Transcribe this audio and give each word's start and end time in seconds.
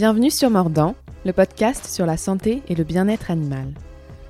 Bienvenue 0.00 0.30
sur 0.30 0.48
Mordant, 0.48 0.94
le 1.26 1.34
podcast 1.34 1.84
sur 1.84 2.06
la 2.06 2.16
santé 2.16 2.62
et 2.68 2.74
le 2.74 2.84
bien-être 2.84 3.30
animal. 3.30 3.74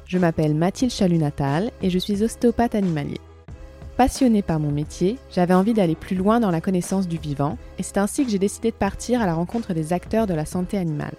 Je 0.04 0.18
m'appelle 0.18 0.52
Mathilde 0.52 0.90
Chalunatal 0.90 1.70
et 1.80 1.90
je 1.90 1.98
suis 2.00 2.24
ostéopathe 2.24 2.74
animalier. 2.74 3.20
Passionnée 3.96 4.42
par 4.42 4.58
mon 4.58 4.72
métier, 4.72 5.16
j'avais 5.30 5.54
envie 5.54 5.72
d'aller 5.72 5.94
plus 5.94 6.16
loin 6.16 6.40
dans 6.40 6.50
la 6.50 6.60
connaissance 6.60 7.06
du 7.06 7.18
vivant 7.18 7.56
et 7.78 7.84
c'est 7.84 7.98
ainsi 7.98 8.24
que 8.24 8.32
j'ai 8.32 8.40
décidé 8.40 8.72
de 8.72 8.76
partir 8.76 9.22
à 9.22 9.26
la 9.26 9.34
rencontre 9.34 9.72
des 9.72 9.92
acteurs 9.92 10.26
de 10.26 10.34
la 10.34 10.44
santé 10.44 10.76
animale. 10.76 11.14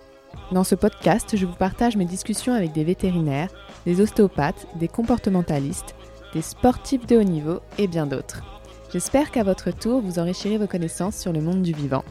Dans 0.52 0.65
ce 0.65 0.75
podcast, 0.75 1.38
je 1.38 1.46
vous 1.46 1.56
partage 1.56 1.96
mes 1.96 2.04
discussions 2.04 2.54
avec 2.54 2.74
des 2.74 2.83
vétérinaires, 2.83 3.54
des 3.86 4.02
ostéopathes, 4.02 4.68
des 4.75 4.89
comportementalistes, 4.89 5.96
des 6.33 6.42
sportifs 6.42 7.07
de 7.07 7.15
haut 7.15 7.24
niveau 7.24 7.61
et 7.78 7.88
bien 7.88 8.06
d'autres. 8.06 8.43
J'espère 8.92 9.32
qu'à 9.32 9.43
votre 9.43 9.71
tour, 9.71 10.02
vous 10.02 10.20
enrichirez 10.20 10.57
vos 10.57 10.68
connaissances 10.68 11.15
sur 11.15 11.32
le 11.32 11.39
monde 11.39 11.61
du 11.61 11.71
vivant. 11.71 12.04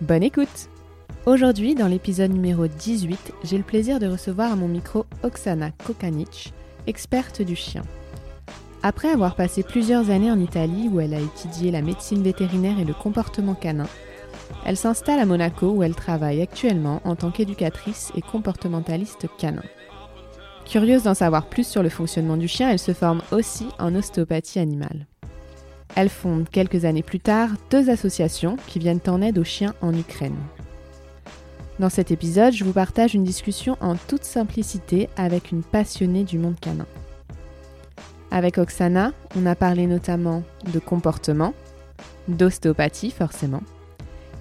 Bonne 0.00 0.24
écoute 0.24 0.68
Aujourd'hui, 1.26 1.74
dans 1.74 1.88
l'épisode 1.88 2.30
numéro 2.30 2.68
18, 2.68 3.32
j'ai 3.42 3.58
le 3.58 3.64
plaisir 3.64 3.98
de 3.98 4.06
recevoir 4.06 4.52
à 4.52 4.54
mon 4.54 4.68
micro 4.68 5.06
Oksana 5.24 5.72
Kokanic, 5.72 6.54
experte 6.86 7.42
du 7.42 7.56
chien. 7.56 7.82
Après 8.84 9.08
avoir 9.08 9.34
passé 9.34 9.64
plusieurs 9.64 10.10
années 10.10 10.30
en 10.30 10.38
Italie 10.38 10.88
où 10.88 11.00
elle 11.00 11.14
a 11.14 11.18
étudié 11.18 11.72
la 11.72 11.82
médecine 11.82 12.22
vétérinaire 12.22 12.78
et 12.78 12.84
le 12.84 12.94
comportement 12.94 13.56
canin, 13.56 13.88
elle 14.64 14.76
s'installe 14.76 15.18
à 15.18 15.26
Monaco 15.26 15.72
où 15.72 15.82
elle 15.82 15.96
travaille 15.96 16.40
actuellement 16.40 17.00
en 17.02 17.16
tant 17.16 17.32
qu'éducatrice 17.32 18.12
et 18.14 18.22
comportementaliste 18.22 19.26
canin. 19.36 19.64
Curieuse 20.64 21.02
d'en 21.02 21.14
savoir 21.14 21.48
plus 21.48 21.66
sur 21.66 21.82
le 21.82 21.88
fonctionnement 21.88 22.36
du 22.36 22.46
chien, 22.46 22.70
elle 22.70 22.78
se 22.78 22.94
forme 22.94 23.22
aussi 23.32 23.66
en 23.80 23.96
ostéopathie 23.96 24.60
animale. 24.60 25.08
Elle 25.96 26.08
fonde 26.08 26.48
quelques 26.48 26.84
années 26.84 27.02
plus 27.02 27.20
tard 27.20 27.48
deux 27.72 27.90
associations 27.90 28.56
qui 28.68 28.78
viennent 28.78 29.00
en 29.08 29.20
aide 29.20 29.38
aux 29.38 29.44
chiens 29.44 29.74
en 29.80 29.92
Ukraine. 29.92 30.36
Dans 31.78 31.90
cet 31.90 32.10
épisode, 32.10 32.54
je 32.54 32.64
vous 32.64 32.72
partage 32.72 33.14
une 33.14 33.24
discussion 33.24 33.76
en 33.80 33.96
toute 33.96 34.24
simplicité 34.24 35.10
avec 35.16 35.52
une 35.52 35.62
passionnée 35.62 36.24
du 36.24 36.38
monde 36.38 36.58
canin. 36.58 36.86
Avec 38.30 38.56
Oksana, 38.56 39.12
on 39.36 39.44
a 39.44 39.54
parlé 39.54 39.86
notamment 39.86 40.42
de 40.72 40.78
comportement, 40.78 41.52
d'ostéopathie 42.28 43.10
forcément, 43.10 43.62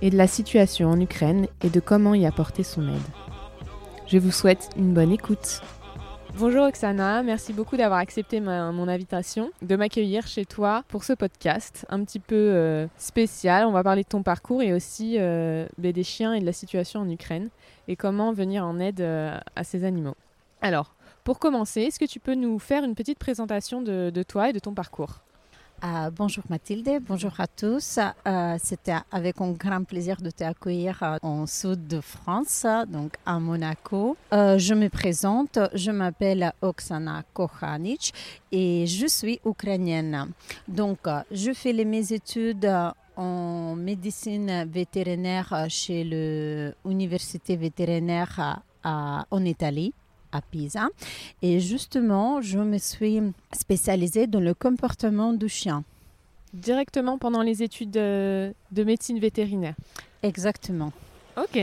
et 0.02 0.09
de 0.09 0.17
la 0.17 0.27
situation 0.27 0.89
en 0.89 1.00
Ukraine 1.00 1.47
et 1.61 1.69
de 1.69 1.80
comment 1.81 2.14
y 2.14 2.25
apporter 2.25 2.64
son 2.64 2.88
aide. 2.88 3.02
Je 4.08 4.17
vous 4.17 4.31
souhaite 4.31 4.70
une 4.77 4.94
bonne 4.94 5.11
écoute. 5.11 5.61
Bonjour 6.38 6.66
Oksana, 6.66 7.23
merci 7.23 7.53
beaucoup 7.53 7.78
d'avoir 7.78 8.00
accepté 8.00 8.41
mon 8.41 8.89
invitation, 8.89 9.52
de 9.61 9.78
m'accueillir 9.78 10.28
chez 10.28 10.44
toi 10.44 10.83
pour 10.89 11.05
ce 11.05 11.14
podcast 11.14 11.86
un 11.88 12.03
petit 12.03 12.19
peu 12.19 12.36
euh, 12.36 12.88
spécial. 12.97 13.66
On 13.66 13.72
va 13.72 13.83
parler 13.83 14.03
de 14.03 14.09
ton 14.09 14.22
parcours 14.22 14.61
et 14.61 14.73
aussi 14.73 15.16
euh, 15.17 15.66
ben, 15.77 15.94
des 15.94 16.03
chiens 16.03 16.33
et 16.33 16.42
de 16.42 16.45
la 16.45 16.52
situation 16.52 17.00
en 17.00 17.09
Ukraine 17.09 17.47
et 17.88 17.95
comment 17.95 18.33
venir 18.33 18.66
en 18.66 18.80
aide 18.80 19.00
euh, 19.00 19.39
à 19.55 19.64
ces 19.64 19.86
animaux. 19.86 20.16
Alors, 20.61 20.94
pour 21.23 21.39
commencer, 21.39 21.83
est-ce 21.83 22.00
que 22.00 22.05
tu 22.05 22.19
peux 22.19 22.36
nous 22.36 22.59
faire 22.59 22.83
une 22.83 22.95
petite 22.95 23.17
présentation 23.17 23.81
de 23.81 24.23
toi 24.23 24.49
et 24.49 24.53
de 24.53 24.59
ton 24.59 24.73
parcours? 24.73 25.25
Euh, 25.84 26.09
bonjour 26.09 26.44
Mathilde, 26.50 27.02
bonjour 27.08 27.34
à 27.40 27.48
tous. 27.48 28.00
Euh, 28.00 28.56
c'était 28.64 28.95
avec 29.12 29.42
un 29.42 29.52
grand 29.52 29.84
plaisir 29.84 30.17
de 30.22 30.30
t'accueillir 30.30 31.02
euh, 31.04 31.17
en 31.22 31.45
sud 31.45 31.88
de 31.88 32.02
France, 32.02 32.66
donc 32.88 33.14
à 33.26 33.40
Monaco. 33.40 34.16
je 34.32 34.73
me 34.73 34.88
présente, 34.90 35.59
je 35.73 35.92
m'appelle 35.92 36.54
Oksana 36.62 37.23
Kohanic 37.34 38.14
et 38.52 38.88
je 38.88 39.08
suis 39.08 39.40
ukrainienne. 39.45 40.32
Donc, 40.67 41.00
je 41.32 41.52
fais 41.54 41.73
mes 41.73 42.14
études 42.14 42.72
en 43.17 43.76
médecine 43.76 44.66
vétérinaire 44.66 45.66
chez 45.70 46.04
l'université 46.04 47.55
vétérinaire 47.58 48.61
en 48.83 49.45
Italie 49.45 49.94
à 50.36 50.42
Pisa. 50.42 50.88
Et 51.42 51.60
justement, 51.60 52.42
je 52.42 52.60
me 52.60 52.78
suis 52.78 53.20
spécialisée 53.54 54.28
dans 54.28 54.40
le 54.40 54.54
comportement 54.54 55.34
du 55.34 55.50
chien. 55.50 55.84
Directement 56.54 57.18
pendant 57.18 57.42
les 57.42 57.64
études 57.64 57.92
de, 57.92 58.54
médecine 58.76 59.20
vétérinaire 59.20 59.76
Exactement. 60.23 60.92
Ok. 61.38 61.60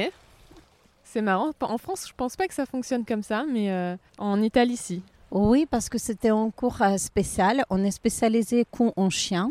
C'est 1.05 1.23
marrant. 1.23 1.53
En 1.61 1.79
France, 1.79 2.07
je 2.09 2.13
pense 2.17 2.37
pas 2.37 2.47
que 2.47 2.55
ça 2.55 2.67
fonctionne 2.67 3.05
comme 3.05 3.23
ça, 3.23 3.45
mais 3.51 3.71
euh, 3.71 3.97
en 4.19 4.43
Italie, 4.43 4.77
si. 4.77 5.03
Oui, 5.31 5.67
parce 5.71 5.89
que 5.89 5.97
c'était 5.99 6.29
un 6.29 6.51
cours 6.51 6.83
euh, 6.83 6.99
spécial. 6.99 7.65
On 7.71 7.83
est 7.85 7.91
spécialisé 7.91 8.67
en 8.97 9.11
chien. 9.11 9.51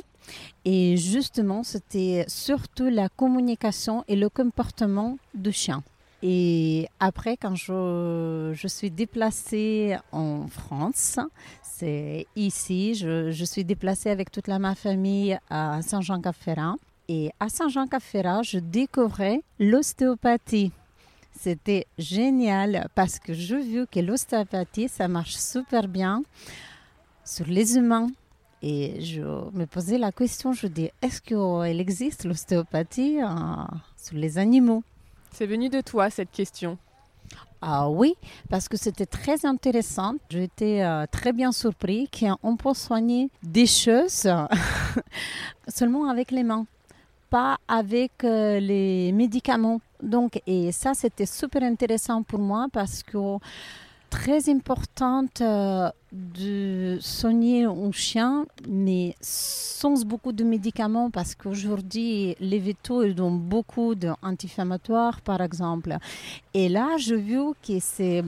Et 0.65 0.95
justement, 0.97 1.63
c'était 1.63 2.25
surtout 2.27 2.89
la 2.89 3.09
communication 3.09 4.03
et 4.07 4.15
le 4.15 4.29
comportement 4.29 5.17
du 5.33 5.51
chien. 5.51 5.83
Et 6.23 6.87
après, 6.99 7.35
quand 7.35 7.55
je, 7.55 8.51
je 8.53 8.67
suis 8.67 8.91
déplacée 8.91 9.97
en 10.11 10.47
France, 10.47 11.19
c'est 11.63 12.27
ici, 12.35 12.93
je, 12.93 13.31
je, 13.31 13.45
suis 13.45 13.65
déplacée 13.65 14.11
avec 14.11 14.31
toute 14.31 14.47
la, 14.47 14.59
ma 14.59 14.75
famille 14.75 15.37
à 15.49 15.81
Saint-Jean-Cap-Ferrat. 15.81 16.75
Et 17.07 17.31
à 17.39 17.49
Saint-Jean-Cap-Ferrat, 17.49 18.43
je 18.43 18.59
découvrais 18.59 19.41
l'ostéopathie. 19.59 20.71
C'était 21.33 21.87
génial 21.97 22.87
parce 22.93 23.17
que 23.17 23.33
je 23.33 23.55
vu 23.55 23.87
que 23.87 23.99
l'ostéopathie, 23.99 24.89
ça 24.89 25.07
marche 25.07 25.35
super 25.35 25.87
bien 25.87 26.23
sur 27.25 27.47
les 27.47 27.77
humains. 27.77 28.07
Et 28.61 29.01
je 29.01 29.21
me 29.21 29.65
posais 29.65 29.97
la 29.97 30.11
question, 30.11 30.53
je 30.53 30.67
dis, 30.67 30.91
est-ce 31.01 31.19
qu'il 31.19 31.79
existe 31.79 32.25
l'ostéopathie 32.25 33.19
euh, 33.23 33.27
sur 33.97 34.17
les 34.17 34.37
animaux? 34.37 34.83
C'est 35.31 35.45
venu 35.45 35.69
de 35.69 35.81
toi 35.81 36.09
cette 36.09 36.31
question 36.31 36.77
ah 37.63 37.91
oui, 37.91 38.15
parce 38.49 38.67
que 38.67 38.75
c'était 38.75 39.05
très 39.05 39.45
intéressant. 39.45 40.15
J'étais 40.31 40.81
euh, 40.81 41.05
très 41.11 41.31
bien 41.31 41.51
surpris 41.51 42.09
qu'on 42.09 42.57
peut 42.57 42.73
soigner 42.73 43.29
des 43.43 43.67
choses 43.67 44.27
seulement 45.67 46.09
avec 46.09 46.31
les 46.31 46.41
mains, 46.41 46.65
pas 47.29 47.59
avec 47.67 48.23
euh, 48.23 48.59
les 48.59 49.11
médicaments. 49.11 49.79
Donc, 50.01 50.41
et 50.47 50.71
ça, 50.71 50.95
c'était 50.95 51.27
super 51.27 51.61
intéressant 51.61 52.23
pour 52.23 52.39
moi 52.39 52.65
parce 52.73 53.03
que 53.03 53.37
très 54.11 54.49
importante 54.49 55.41
euh, 55.41 55.89
de 56.11 56.99
soigner 56.99 57.63
un 57.63 57.91
chien, 57.91 58.45
mais 58.67 59.15
sans 59.21 60.05
beaucoup 60.05 60.33
de 60.33 60.43
médicaments, 60.43 61.09
parce 61.09 61.33
qu'aujourd'hui, 61.33 62.35
les 62.39 62.59
vétos, 62.59 63.03
ils 63.03 63.19
ont 63.21 63.31
beaucoup 63.31 63.95
d'anti-inflammatoires, 63.95 65.21
par 65.21 65.41
exemple. 65.41 65.97
Et 66.53 66.69
là, 66.69 66.97
je 66.97 67.15
vu 67.15 67.39
que 67.65 67.79
c'est 67.79 68.23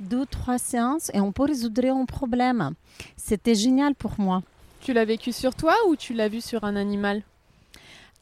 deux, 0.00 0.26
trois 0.26 0.58
séances 0.58 1.10
et 1.14 1.20
on 1.20 1.30
peut 1.30 1.44
résoudre 1.44 1.84
un 1.86 2.06
problème. 2.06 2.72
C'était 3.16 3.54
génial 3.54 3.94
pour 3.94 4.14
moi. 4.18 4.42
Tu 4.80 4.92
l'as 4.92 5.04
vécu 5.04 5.30
sur 5.30 5.54
toi 5.54 5.74
ou 5.88 5.94
tu 5.94 6.14
l'as 6.14 6.28
vu 6.28 6.40
sur 6.40 6.64
un 6.64 6.74
animal? 6.74 7.22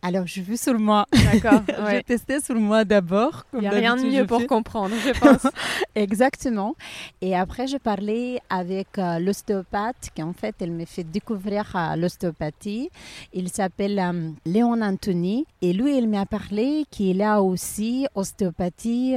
Alors, 0.02 0.26
j'ai 0.26 0.40
vu 0.40 0.56
sur 0.56 0.78
moi. 0.78 1.06
D'accord. 1.32 1.60
j'ai 1.90 2.02
testé 2.02 2.40
sur 2.40 2.54
moi 2.54 2.84
d'abord. 2.84 3.44
Il 3.52 3.60
n'y 3.60 3.66
a 3.66 3.70
rien 3.70 3.96
de 3.96 4.02
mieux 4.02 4.26
pour 4.26 4.46
comprendre, 4.46 4.94
je 5.04 5.18
pense. 5.18 5.46
Exactement. 5.94 6.74
Et 7.20 7.36
après, 7.36 7.66
j'ai 7.66 7.78
parlé 7.78 8.40
avec 8.48 8.98
euh, 8.98 9.18
l'ostéopathe 9.18 10.10
qui, 10.14 10.22
en 10.22 10.32
fait, 10.32 10.54
elle 10.60 10.72
m'a 10.72 10.86
fait 10.86 11.04
découvrir 11.04 11.70
euh, 11.74 11.96
l'ostéopathie. 11.96 12.88
Il 13.34 13.50
s'appelle 13.50 13.98
euh, 13.98 14.30
Léon 14.46 14.80
Anthony. 14.80 15.46
Et 15.60 15.74
lui, 15.74 15.98
il 15.98 16.08
m'a 16.08 16.24
parlé 16.24 16.86
qu'il 16.90 17.20
a 17.20 17.42
aussi 17.42 18.06
ostéopathie 18.14 19.16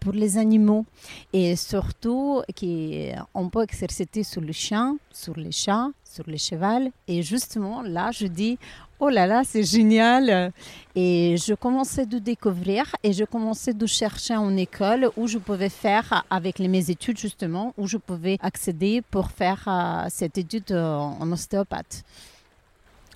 pour 0.00 0.12
les 0.12 0.36
animaux. 0.36 0.84
Et 1.32 1.56
surtout, 1.56 2.42
qu'on 2.58 3.48
peut 3.48 3.62
exercer 3.62 4.06
sur 4.22 4.42
le 4.42 4.52
chien, 4.52 4.98
sur 5.10 5.36
les 5.36 5.52
chats, 5.52 5.88
sur 6.04 6.24
les 6.26 6.38
chevals. 6.38 6.90
Et 7.06 7.22
justement, 7.22 7.82
là, 7.82 8.10
je 8.10 8.26
dis, 8.26 8.58
oh 9.00 9.08
là 9.08 9.26
là, 9.26 9.42
c'est 9.44 9.62
génial. 9.62 10.52
Et 10.94 11.36
je 11.36 11.54
commençais 11.54 12.06
de 12.06 12.18
découvrir 12.18 12.94
et 13.02 13.12
je 13.12 13.24
commençais 13.24 13.74
de 13.74 13.86
chercher 13.86 14.36
en 14.36 14.56
école 14.56 15.10
où 15.16 15.26
je 15.26 15.38
pouvais 15.38 15.68
faire 15.68 16.24
avec 16.30 16.58
mes 16.58 16.90
études, 16.90 17.18
justement, 17.18 17.74
où 17.76 17.86
je 17.86 17.96
pouvais 17.96 18.38
accéder 18.40 19.02
pour 19.02 19.30
faire 19.30 19.64
euh, 19.66 20.06
cette 20.08 20.38
étude 20.38 20.72
en 20.72 21.30
ostéopathe. 21.30 22.04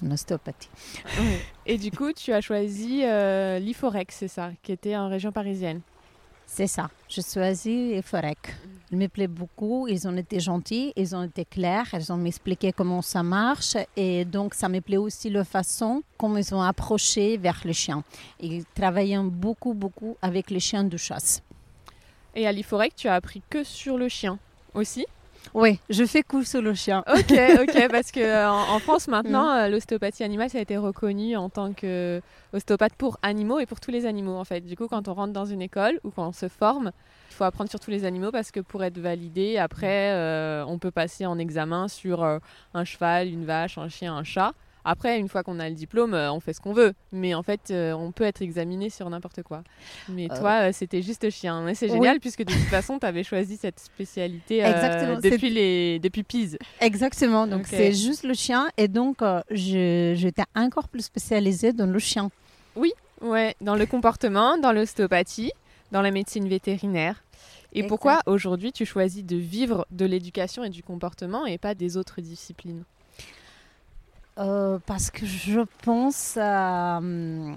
En 0.04 0.10
ostéopathie. 0.10 0.70
Et 1.66 1.78
du 1.78 1.90
coup, 1.90 2.12
tu 2.12 2.32
as 2.32 2.40
choisi 2.40 3.02
euh, 3.04 3.58
l'IFOREX, 3.58 4.16
c'est 4.16 4.28
ça, 4.28 4.50
qui 4.62 4.72
était 4.72 4.96
en 4.96 5.08
région 5.08 5.32
parisienne. 5.32 5.80
C'est 6.54 6.66
ça. 6.66 6.90
Je 7.08 7.22
choisi 7.22 8.02
Forec. 8.02 8.36
Il 8.90 8.98
me 8.98 9.08
plaît 9.08 9.26
beaucoup. 9.26 9.88
Ils 9.88 10.06
ont 10.06 10.14
été 10.18 10.38
gentils, 10.38 10.92
ils 10.96 11.16
ont 11.16 11.22
été 11.22 11.46
clairs, 11.46 11.86
ils 11.94 12.12
ont 12.12 12.18
m'expliqué 12.18 12.72
comment 12.72 13.00
ça 13.00 13.22
marche. 13.22 13.78
Et 13.96 14.26
donc, 14.26 14.52
ça 14.52 14.68
me 14.68 14.80
plaît 14.82 14.98
aussi 14.98 15.30
la 15.30 15.44
façon 15.44 16.02
comment 16.18 16.36
ils 16.36 16.54
ont 16.54 16.60
approché 16.60 17.38
vers 17.38 17.62
les 17.64 17.72
chiens. 17.72 18.04
Ils 18.38 18.66
travaillaient 18.74 19.16
beaucoup, 19.22 19.72
beaucoup 19.72 20.18
avec 20.20 20.50
les 20.50 20.60
chiens 20.60 20.84
de 20.84 20.98
chasse. 20.98 21.42
Et 22.34 22.46
à 22.46 22.52
l'Iforec, 22.52 22.94
tu 22.96 23.08
as 23.08 23.14
appris 23.14 23.40
que 23.48 23.64
sur 23.64 23.96
le 23.96 24.10
chien 24.10 24.38
aussi? 24.74 25.06
Oui, 25.54 25.78
je 25.90 26.04
fais 26.04 26.22
cours 26.22 26.46
sur 26.46 26.62
le 26.62 26.74
chien. 26.74 27.04
Ok, 27.08 27.32
ok, 27.60 27.88
parce 27.90 28.10
que 28.10 28.48
en, 28.48 28.78
France 28.78 29.08
maintenant, 29.08 29.68
l'ostéopathie 29.68 30.24
animale 30.24 30.50
ça 30.50 30.58
a 30.58 30.60
été 30.60 30.76
reconnu 30.76 31.36
en 31.36 31.48
tant 31.48 31.72
que 31.72 32.20
ostéopathe 32.52 32.94
pour 32.94 33.18
animaux 33.22 33.58
et 33.58 33.66
pour 33.66 33.80
tous 33.80 33.90
les 33.90 34.06
animaux 34.06 34.36
en 34.36 34.44
fait. 34.44 34.60
Du 34.60 34.76
coup, 34.76 34.88
quand 34.88 35.08
on 35.08 35.14
rentre 35.14 35.32
dans 35.32 35.44
une 35.44 35.62
école 35.62 36.00
ou 36.04 36.10
quand 36.10 36.28
on 36.28 36.32
se 36.32 36.48
forme, 36.48 36.92
il 37.30 37.34
faut 37.34 37.44
apprendre 37.44 37.70
sur 37.70 37.80
tous 37.80 37.90
les 37.90 38.04
animaux 38.04 38.30
parce 38.30 38.50
que 38.50 38.60
pour 38.60 38.82
être 38.84 38.98
validé, 38.98 39.58
après, 39.58 40.12
on 40.66 40.78
peut 40.78 40.90
passer 40.90 41.26
en 41.26 41.38
examen 41.38 41.88
sur 41.88 42.22
un 42.24 42.84
cheval, 42.84 43.28
une 43.28 43.44
vache, 43.44 43.78
un 43.78 43.88
chien, 43.88 44.14
un 44.14 44.24
chat. 44.24 44.52
Après, 44.84 45.18
une 45.18 45.28
fois 45.28 45.42
qu'on 45.42 45.60
a 45.60 45.68
le 45.68 45.74
diplôme, 45.74 46.14
euh, 46.14 46.32
on 46.32 46.40
fait 46.40 46.52
ce 46.52 46.60
qu'on 46.60 46.72
veut. 46.72 46.92
Mais 47.12 47.34
en 47.34 47.42
fait, 47.42 47.70
euh, 47.70 47.92
on 47.92 48.12
peut 48.12 48.24
être 48.24 48.42
examiné 48.42 48.90
sur 48.90 49.08
n'importe 49.08 49.42
quoi. 49.42 49.62
Mais 50.08 50.28
euh. 50.30 50.36
toi, 50.36 50.72
c'était 50.72 51.02
juste 51.02 51.28
chien. 51.30 51.66
Et 51.68 51.74
c'est 51.74 51.88
génial 51.88 52.20
puisque 52.20 52.44
de 52.44 52.52
toute 52.52 52.62
façon, 52.62 52.98
tu 52.98 53.06
avais 53.06 53.22
choisi 53.22 53.56
cette 53.56 53.80
spécialité 53.80 54.62
depuis, 55.22 55.50
les... 55.50 55.98
depuis 55.98 56.22
Pise. 56.22 56.58
Exactement. 56.80 57.46
Donc, 57.46 57.66
c'est 57.66 57.92
juste 57.92 58.24
le 58.24 58.34
chien. 58.34 58.68
Et 58.76 58.88
donc, 58.88 59.18
j'étais 59.50 60.44
encore 60.54 60.88
plus 60.88 61.02
spécialisée 61.02 61.72
dans 61.72 61.86
le 61.86 61.98
chien. 61.98 62.30
Oui, 62.74 62.92
ouais, 63.20 63.54
dans 63.60 63.76
le 63.76 63.86
comportement, 63.86 64.56
dans 64.56 64.72
l'ostéopathie, 64.72 65.52
dans 65.90 66.00
la 66.02 66.10
médecine 66.10 66.48
vétérinaire. 66.48 67.22
Et 67.74 67.86
pourquoi 67.86 68.20
aujourd'hui 68.26 68.72
tu 68.72 68.84
choisis 68.84 69.24
de 69.24 69.36
vivre 69.36 69.86
de 69.90 70.04
l'éducation 70.04 70.64
et 70.64 70.70
du 70.70 70.82
comportement 70.82 71.46
et 71.46 71.58
pas 71.58 71.74
des 71.74 71.96
autres 71.96 72.20
disciplines? 72.20 72.84
Euh, 74.38 74.78
parce 74.86 75.10
que 75.10 75.26
je 75.26 75.60
pense 75.84 76.34
euh, 76.38 77.52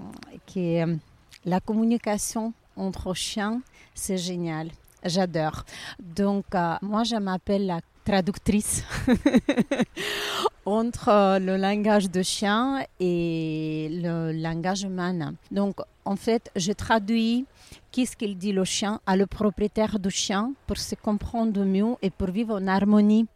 que 0.52 0.96
la 1.44 1.60
communication 1.60 2.52
entre 2.76 3.14
chiens, 3.14 3.62
c'est 3.94 4.18
génial. 4.18 4.68
J'adore. 5.04 5.64
Donc, 6.00 6.44
euh, 6.54 6.74
moi, 6.82 7.04
je 7.04 7.16
m'appelle 7.16 7.66
la 7.66 7.80
traductrice 8.04 8.84
entre 10.66 11.38
le 11.38 11.56
langage 11.56 12.10
de 12.10 12.22
chien 12.22 12.84
et 13.00 13.88
le 14.02 14.32
langage 14.32 14.82
humain. 14.82 15.34
Donc, 15.50 15.76
en 16.04 16.16
fait, 16.16 16.50
je 16.56 16.72
traduis 16.72 17.46
qu'est-ce 17.90 18.16
qu'il 18.16 18.36
dit 18.36 18.52
le 18.52 18.64
chien 18.64 19.00
à 19.06 19.16
le 19.16 19.26
propriétaire 19.26 19.98
du 19.98 20.10
chien 20.10 20.52
pour 20.66 20.76
se 20.76 20.94
comprendre 20.94 21.64
mieux 21.64 21.94
et 22.02 22.10
pour 22.10 22.30
vivre 22.30 22.60
en 22.60 22.66
harmonie 22.66 23.26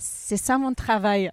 c'est 0.00 0.38
ça 0.38 0.56
mon 0.56 0.72
travail. 0.72 1.30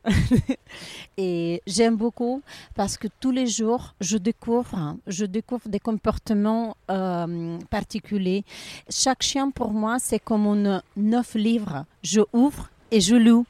et 1.18 1.62
j'aime 1.66 1.96
beaucoup 1.96 2.42
parce 2.76 2.98
que 2.98 3.08
tous 3.20 3.32
les 3.32 3.48
jours, 3.48 3.96
je 4.02 4.18
découvre, 4.18 4.98
je 5.08 5.26
découvre 5.26 5.70
des 5.70 5.80
comportements 5.80 6.76
euh, 6.92 7.58
particuliers. 7.70 8.44
Chaque 8.90 9.24
chien, 9.24 9.50
pour 9.52 9.72
moi, 9.72 9.98
c'est 10.00 10.20
comme 10.20 10.46
un 10.48 10.82
neuf 10.98 11.36
livres. 11.36 11.86
Je 12.04 12.22
ouvre 12.34 12.70
et 12.92 13.00
je 13.00 13.16
loue. 13.16 13.46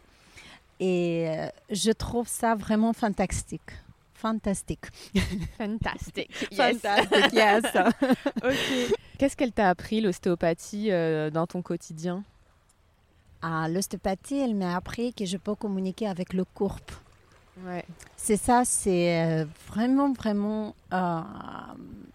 Et 0.80 1.26
euh, 1.28 1.48
je 1.72 1.92
trouve 1.92 2.28
ça 2.28 2.54
vraiment 2.54 2.94
fantastique. 2.94 3.72
Fantastique. 4.14 4.86
Fantastique. 5.58 6.32
Fantastique, 6.56 7.34
yes. 7.34 7.64
Qu'est-ce 9.18 9.36
qu'elle 9.36 9.52
t'a 9.52 9.70
appris, 9.70 10.02
l'ostéopathie, 10.02 10.92
euh, 10.92 11.32
dans 11.32 11.48
ton 11.48 11.64
quotidien? 11.64 12.24
À 13.42 13.68
l'ostéopathie, 13.70 14.40
elle 14.40 14.56
m'a 14.56 14.76
appris 14.76 15.14
que 15.14 15.26
je 15.26 15.38
peux 15.38 15.56
communiquer 15.56 16.08
avec 16.08 16.34
le 16.34 16.46
corps. 16.46 16.80
C'est 18.16 18.38
ça, 18.38 18.64
c'est 18.66 19.24
euh, 19.24 19.46
vraiment, 19.68 20.14
vraiment 20.14 20.76
euh, 20.94 21.22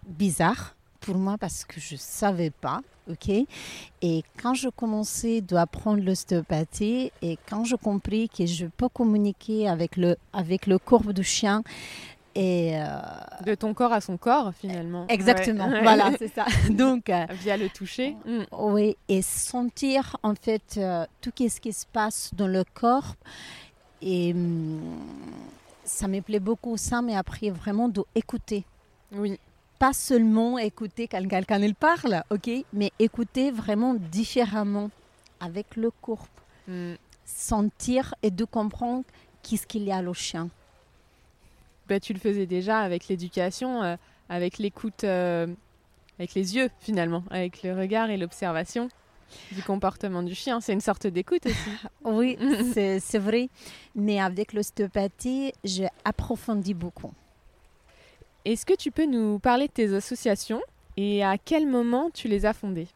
bizarre 0.07 0.75
pour 1.01 1.17
moi 1.17 1.37
parce 1.37 1.65
que 1.65 1.79
je 1.81 1.95
ne 1.95 1.99
savais 1.99 2.49
pas. 2.49 2.81
ok? 3.09 3.29
Et 4.01 4.23
quand 4.41 4.53
je 4.53 4.69
commençais 4.69 5.43
à 5.51 5.61
apprendre 5.61 6.01
l'ostéopathie 6.01 7.11
et 7.21 7.37
quand 7.49 7.65
je 7.65 7.75
compris 7.75 8.29
que 8.29 8.45
je 8.45 8.67
peux 8.67 8.89
communiquer 8.89 9.67
avec 9.67 9.97
le, 9.97 10.15
avec 10.31 10.65
le 10.65 10.79
corps 10.79 11.13
du 11.13 11.23
chien, 11.23 11.63
et 12.35 12.75
euh, 12.75 12.85
De 13.45 13.55
ton 13.55 13.73
corps 13.73 13.93
à 13.93 14.01
son 14.01 14.17
corps, 14.17 14.53
finalement. 14.53 15.05
Exactement, 15.07 15.67
voilà, 15.67 16.11
c'est 16.17 16.33
ça. 16.33 16.45
Donc, 16.69 17.09
euh, 17.09 17.25
Via 17.31 17.57
le 17.57 17.69
toucher. 17.69 18.15
Mm. 18.25 18.43
Oui, 18.57 18.97
et 19.07 19.21
sentir 19.21 20.17
en 20.23 20.33
fait 20.35 20.75
euh, 20.77 21.05
tout 21.21 21.31
ce 21.37 21.59
qui 21.59 21.73
se 21.73 21.85
passe 21.85 22.31
dans 22.33 22.47
le 22.47 22.63
corps. 22.73 23.15
Et 24.01 24.33
mm, 24.33 24.81
ça 25.83 26.07
me 26.07 26.21
plaît 26.21 26.39
beaucoup 26.39 26.75
ça, 26.77 27.01
mais 27.01 27.15
après 27.15 27.49
vraiment 27.49 27.89
d'écouter. 27.89 28.63
Oui. 29.11 29.39
Pas 29.77 29.93
seulement 29.93 30.57
écouter 30.57 31.07
quand 31.07 31.27
quelqu'un 31.27 31.61
il 31.61 31.75
parle, 31.75 32.23
ok, 32.31 32.49
mais 32.71 32.91
écouter 32.99 33.51
vraiment 33.51 33.93
différemment 33.93 34.89
avec 35.39 35.75
le 35.75 35.91
corps. 36.01 36.27
Mm. 36.67 36.93
Sentir 37.25 38.15
et 38.23 38.31
de 38.31 38.43
comprendre 38.43 39.03
qu'est-ce 39.43 39.67
qu'il 39.67 39.83
y 39.83 39.91
a 39.91 40.01
au 40.01 40.13
chien. 40.13 40.49
Bah, 41.87 41.99
tu 41.99 42.13
le 42.13 42.19
faisais 42.19 42.45
déjà 42.45 42.79
avec 42.79 43.07
l'éducation, 43.07 43.83
euh, 43.83 43.95
avec 44.29 44.57
l'écoute, 44.57 45.03
euh, 45.03 45.47
avec 46.17 46.33
les 46.33 46.55
yeux 46.55 46.69
finalement, 46.79 47.23
avec 47.29 47.63
le 47.63 47.77
regard 47.77 48.09
et 48.09 48.17
l'observation 48.17 48.89
du 49.51 49.63
comportement 49.63 50.23
du 50.23 50.35
chien. 50.35 50.61
C'est 50.61 50.73
une 50.73 50.81
sorte 50.81 51.07
d'écoute 51.07 51.45
aussi. 51.45 51.69
oui, 52.03 52.37
c'est 52.73 53.19
vrai. 53.19 53.49
Mais 53.95 54.19
avec 54.19 54.53
l'ostéopathie, 54.53 55.53
j'ai 55.63 55.87
approfondi 56.05 56.73
beaucoup. 56.73 57.11
Est-ce 58.45 58.65
que 58.65 58.75
tu 58.75 58.91
peux 58.91 59.05
nous 59.05 59.39
parler 59.39 59.67
de 59.67 59.73
tes 59.73 59.93
associations 59.93 60.61
et 60.97 61.23
à 61.23 61.37
quel 61.37 61.67
moment 61.67 62.09
tu 62.13 62.27
les 62.27 62.45
as 62.45 62.53
fondées? 62.53 62.87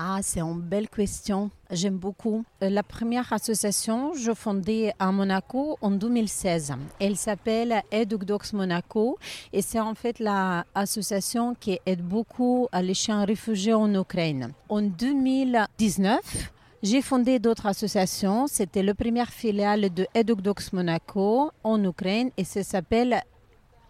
Ah, 0.00 0.20
c'est 0.22 0.40
une 0.40 0.60
belle 0.60 0.88
question. 0.88 1.50
J'aime 1.72 1.96
beaucoup. 1.96 2.44
Euh, 2.62 2.70
la 2.70 2.84
première 2.84 3.32
association, 3.32 4.14
je 4.14 4.32
fondée 4.32 4.92
à 5.00 5.10
Monaco 5.10 5.76
en 5.80 5.90
2016. 5.90 6.74
Elle 7.00 7.16
s'appelle 7.16 7.82
Educdox 7.90 8.52
Monaco 8.52 9.18
et 9.52 9.60
c'est 9.60 9.80
en 9.80 9.96
fait 9.96 10.20
l'association 10.20 11.56
qui 11.58 11.80
aide 11.84 12.02
beaucoup 12.02 12.68
les 12.80 12.94
chiens 12.94 13.24
réfugiés 13.24 13.74
en 13.74 13.92
Ukraine. 13.92 14.52
En 14.68 14.82
2019, 14.82 16.52
j'ai 16.84 17.02
fondé 17.02 17.40
d'autres 17.40 17.66
associations. 17.66 18.46
C'était 18.46 18.84
la 18.84 18.94
première 18.94 19.30
filiale 19.30 19.92
de 19.92 20.06
Educdox 20.14 20.72
Monaco 20.72 21.50
en 21.64 21.82
Ukraine 21.82 22.30
et 22.36 22.44
ça 22.44 22.62
s'appelle 22.62 23.20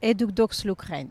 Educdox 0.01 0.65
l'Ukraine. 0.65 1.09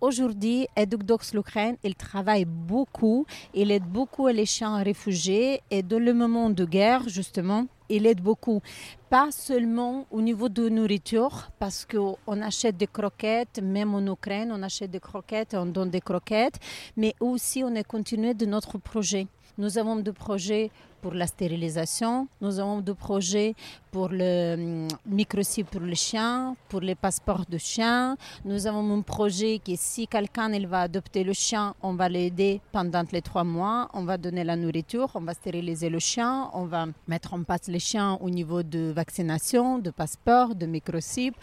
Aujourd'hui, 0.00 0.66
Educdox 0.76 1.34
l'Ukraine, 1.34 1.76
il 1.84 1.94
travaille 1.94 2.46
beaucoup, 2.46 3.26
il 3.52 3.70
aide 3.70 3.84
beaucoup 3.84 4.28
les 4.28 4.46
chiens 4.46 4.82
réfugiés 4.82 5.60
et 5.70 5.82
dans 5.82 6.02
le 6.02 6.14
moment 6.14 6.48
de 6.48 6.64
guerre, 6.64 7.06
justement, 7.06 7.66
il 7.90 8.06
aide 8.06 8.22
beaucoup. 8.22 8.62
Pas 9.10 9.30
seulement 9.30 10.06
au 10.10 10.22
niveau 10.22 10.48
de 10.48 10.70
nourriture, 10.70 11.50
parce 11.58 11.84
qu'on 11.84 12.40
achète 12.40 12.78
des 12.78 12.86
croquettes, 12.86 13.60
même 13.62 13.94
en 13.94 14.10
Ukraine, 14.10 14.50
on 14.54 14.62
achète 14.62 14.90
des 14.90 15.00
croquettes, 15.00 15.52
on 15.52 15.66
donne 15.66 15.90
des 15.90 16.00
croquettes, 16.00 16.58
mais 16.96 17.14
aussi 17.20 17.62
on 17.62 17.74
est 17.74 17.86
continué 17.86 18.32
de 18.32 18.46
notre 18.46 18.78
projet. 18.78 19.26
Nous 19.60 19.76
avons 19.76 19.96
des 19.96 20.14
projets 20.14 20.70
pour 21.02 21.12
la 21.12 21.26
stérilisation, 21.26 22.28
nous 22.40 22.58
avons 22.58 22.80
des 22.80 22.94
projets 22.94 23.54
pour 23.92 24.08
le 24.08 24.54
hum, 24.54 24.88
microchip 25.04 25.68
pour 25.68 25.82
les 25.82 25.96
chiens, 25.96 26.56
pour 26.70 26.80
les 26.80 26.94
passeports 26.94 27.44
de 27.46 27.58
chiens. 27.58 28.16
Nous 28.46 28.66
avons 28.66 28.90
un 28.96 29.02
projet 29.02 29.60
qui, 29.62 29.76
si 29.76 30.06
quelqu'un 30.06 30.48
va 30.66 30.80
adopter 30.80 31.24
le 31.24 31.34
chien, 31.34 31.74
on 31.82 31.92
va 31.92 32.08
l'aider 32.08 32.62
pendant 32.72 33.04
les 33.12 33.20
trois 33.20 33.44
mois, 33.44 33.90
on 33.92 34.04
va 34.04 34.16
donner 34.16 34.44
la 34.44 34.56
nourriture, 34.56 35.10
on 35.14 35.20
va 35.20 35.34
stériliser 35.34 35.90
le 35.90 35.98
chien, 35.98 36.48
on 36.54 36.64
va 36.64 36.86
mettre 37.06 37.34
en 37.34 37.42
place 37.42 37.68
les 37.68 37.80
chiens 37.80 38.16
au 38.22 38.30
niveau 38.30 38.62
de 38.62 38.92
vaccination, 38.96 39.78
de 39.78 39.90
passeport, 39.90 40.54
de 40.54 40.64
microchip. 40.64 41.34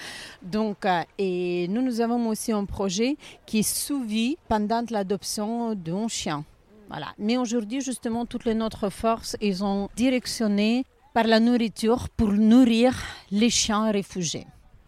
Donc, 0.42 0.88
euh, 0.88 1.04
et 1.20 1.68
nous, 1.68 1.84
nous 1.84 2.02
avons 2.02 2.30
aussi 2.30 2.52
un 2.52 2.66
projet 2.66 3.16
qui 3.46 3.62
suivi 3.62 4.38
pendant 4.50 4.84
l'adoption 4.90 5.76
d'un 5.76 6.08
chien. 6.08 6.44
Voilà. 6.89 7.08
Mais 7.17 7.38
aujourd'hui, 7.38 7.82
justement, 7.82 8.25
toutes 8.25 8.46
les 8.46 8.53
notre 8.53 8.89
forces, 8.89 9.36
ils 9.41 9.63
ont 9.63 9.89
directionné 9.96 10.86
par 11.13 11.25
la 11.25 11.39
nourriture 11.39 12.10
pour 12.10 12.32
nourrir 12.32 12.96
les 13.32 13.50
chiens 13.50 13.91
réfugiés. 13.91 14.46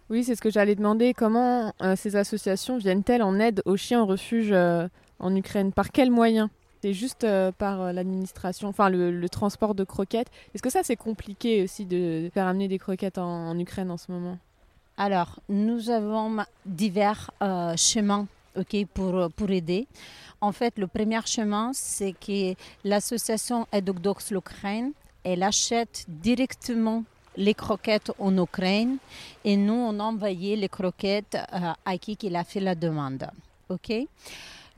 Oui, 0.09 0.23
c'est 0.23 0.35
ce 0.35 0.41
que 0.41 0.49
j'allais 0.49 0.75
demander. 0.75 1.13
Comment 1.13 1.73
euh, 1.81 1.95
ces 1.95 2.15
associations 2.15 2.77
viennent-elles 2.77 3.21
en 3.21 3.39
aide 3.39 3.61
aux 3.65 3.77
chiens 3.77 4.01
en 4.01 4.05
refuge 4.05 4.51
euh, 4.51 4.87
en 5.19 5.35
Ukraine? 5.35 5.71
Par 5.71 5.91
quels 5.91 6.09
moyens? 6.09 6.49
C'est 6.81 6.93
juste 6.93 7.25
euh, 7.25 7.51
par 7.51 7.91
l'administration, 7.91 8.69
enfin 8.69 8.89
le, 8.89 9.27
transport 9.29 9.75
de 9.75 9.83
croquettes. 9.83 10.29
Est-ce 10.55 10.63
que 10.63 10.69
ça, 10.69 10.81
c'est 10.83 10.95
compliqué 10.95 11.63
aussi 11.63 11.85
de 11.85 12.29
faire 12.33 12.47
amener 12.47 12.67
des 12.67 12.79
croquettes 12.79 13.17
en, 13.17 13.49
en 13.49 13.59
Ukraine 13.59 13.91
en 13.91 13.97
ce 13.97 14.11
moment? 14.11 14.37
Alors, 14.97 15.39
nous 15.47 15.89
avons 15.89 16.37
divers 16.65 17.31
chemins 17.75 18.27
ok, 18.55 18.85
pour, 18.93 19.31
pour 19.31 19.49
aider. 19.49 19.87
En 20.41 20.51
fait, 20.51 20.77
le 20.77 20.87
premier 20.87 21.19
chemin, 21.25 21.71
c'est 21.73 22.13
que 22.13 22.55
l'association 22.83 23.67
Educdox 23.71 24.31
l'Ukraine, 24.31 24.91
elle 25.23 25.43
achète 25.43 26.05
directement 26.07 27.03
les 27.35 27.53
croquettes 27.53 28.11
en 28.19 28.37
Ukraine 28.37 28.97
et 29.43 29.55
nous, 29.57 29.73
on 29.73 29.99
a 29.99 30.03
envoyé 30.03 30.55
les 30.55 30.69
croquettes 30.69 31.37
euh, 31.53 31.73
à 31.85 31.97
qui 31.97 32.17
il 32.23 32.35
a 32.35 32.43
fait 32.43 32.59
la 32.59 32.75
demande. 32.75 33.27
ok? 33.69 34.07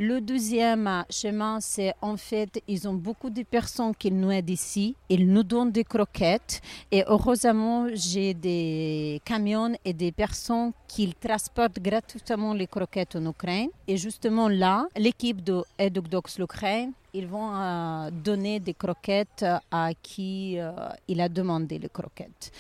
Le 0.04 0.20
deuxième 0.20 1.06
chemin, 1.12 1.60
c'est 1.60 1.94
en 2.02 2.18
fait, 2.18 2.60
ils 2.68 2.88
ont 2.88 2.96
beaucoup 2.96 3.30
de 3.30 3.44
personnes 3.44 3.94
qui 3.94 4.10
nous 4.10 4.32
aident 4.32 4.50
ici. 4.50 4.96
Ils 5.10 5.32
nous 5.32 5.44
donnent 5.44 5.72
des 5.72 5.84
croquettes. 5.84 6.60
Et 6.92 7.04
heureusement, 7.06 7.86
j'ai 7.94 8.34
des 8.34 9.22
camions 9.24 9.74
et 9.86 9.94
des 9.94 10.12
personnes 10.12 10.72
qui 10.88 11.14
transportent 11.14 11.78
gratuitement 11.80 12.56
les 12.56 12.66
croquettes 12.66 13.16
en 13.16 13.28
Ukraine. 13.30 13.70
Et 13.88 13.96
justement 13.96 14.50
là, 14.50 14.88
l'équipe 14.98 15.44
de 15.44 15.62
Educdox 15.78 16.40
l'Ukraine, 16.40 16.94
ils 17.14 17.28
vont 17.28 17.54
euh, 17.54 18.10
donner 18.10 18.60
des 18.60 18.74
croquettes 18.74 19.46
à 19.70 19.92
qui 20.02 20.58
euh, 20.58 20.72
il 21.08 21.22
a 21.22 21.30
demandé 21.30 21.78
les 21.78 21.90
croquettes. 21.90 22.52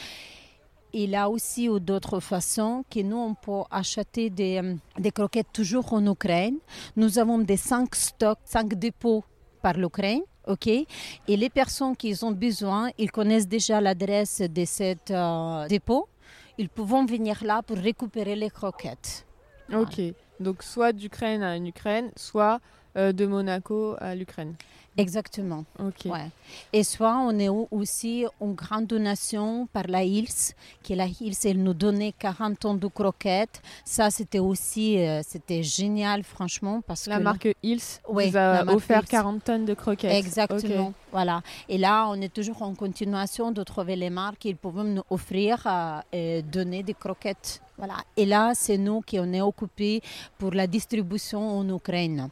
Il 0.94 1.12
y 1.12 1.16
a 1.16 1.30
aussi 1.30 1.70
d'autres 1.80 2.20
façons 2.20 2.84
que 2.90 3.00
nous, 3.02 3.18
on 3.18 3.34
peut 3.34 3.64
acheter 3.72 4.30
des, 4.30 4.62
euh, 4.62 5.10
croquettes 5.12 5.52
toujours 5.54 5.94
en 5.94 6.06
Ukraine. 6.06 6.58
Nous 6.96 7.18
avons 7.18 7.38
des 7.38 7.58
cinq 7.58 7.96
stocks, 7.96 8.40
cinq 8.44 8.74
dépôts 8.74 9.24
par 9.62 9.74
l'Ukraine. 9.74 10.22
OK? 10.48 10.68
Et 10.68 10.88
les 11.28 11.50
personnes 11.50 11.96
qui 11.96 12.18
ont 12.24 12.32
besoin, 12.32 12.90
ils 12.98 13.12
connaissent 13.12 13.48
déjà 13.48 13.80
l'adresse 13.80 14.42
de 14.42 14.66
ces 14.66 14.98
euh, 15.12 15.68
dépôt. 15.68 16.10
Ils 16.58 16.70
peuvent 16.70 17.06
venir 17.08 17.44
là 17.44 17.62
pour 17.62 17.78
récupérer 17.78 18.36
les 18.36 18.50
croquettes. 18.50 19.26
Ok. 19.74 20.02
Donc 20.40 20.64
soit 20.64 20.92
d'Ukraine 20.92 21.44
à 21.44 21.58
l'Ukraine, 21.58 22.12
soit 22.18 22.60
euh, 22.98 23.14
de 23.14 23.26
Monaco 23.26 23.96
à 24.00 24.16
l'Ukraine. 24.16 24.56
Exactement. 24.98 25.64
Ok. 25.80 26.06
Ouais. 26.12 26.28
Et 26.74 26.84
soit 26.84 27.18
on 27.18 27.38
est 27.40 27.48
au- 27.48 27.68
aussi 27.72 28.26
une 28.42 28.54
grande 28.54 28.88
donation 28.88 29.68
par 29.72 29.88
la 29.88 30.04
Hills, 30.04 30.54
qui 30.84 30.96
la 30.96 31.06
Hills, 31.08 31.36
elle 31.46 31.64
nous 31.64 31.74
donnait 31.74 32.12
40 32.18 32.60
tonnes 32.60 32.78
de 32.80 32.88
croquettes. 32.88 33.62
Ça, 33.86 34.10
c'était 34.12 34.40
aussi, 34.40 35.00
euh, 35.00 35.22
c'était 35.24 35.64
génial, 35.64 36.24
franchement, 36.24 36.82
parce 36.86 37.08
La 37.08 37.18
que 37.20 37.24
marque 37.24 37.48
Hills 37.64 37.80
vous 38.08 38.20
a 38.38 38.66
offert 38.74 39.00
Hills. 39.00 39.08
40 39.08 39.44
tonnes 39.44 39.66
de 39.66 39.74
croquettes. 39.74 40.14
Exactement, 40.26 40.94
voilà. 41.12 41.42
Et 41.70 41.78
là, 41.78 42.08
on 42.10 42.16
est 42.22 42.34
toujours 42.34 42.62
en 42.62 42.76
continuation 42.76 43.52
de 43.52 43.64
trouver 43.64 43.96
les 43.96 44.10
marques 44.10 44.40
qu'ils 44.40 44.58
peuvent 44.58 44.84
nous 44.86 45.04
offrir 45.10 45.64
euh, 45.66 46.00
et 46.12 46.42
donner 46.42 46.84
des 46.84 46.94
croquettes. 46.94 47.62
Voilà. 47.78 47.96
Et 48.18 48.26
là, 48.26 48.52
c'est 48.54 48.78
nous 48.78 49.02
qui 49.02 49.20
on 49.20 49.32
est 49.34 49.42
occupés 49.42 50.02
pour 50.38 50.52
la 50.52 50.68
distribution 50.68 51.60
en 51.60 51.68
Ukraine. 51.76 52.30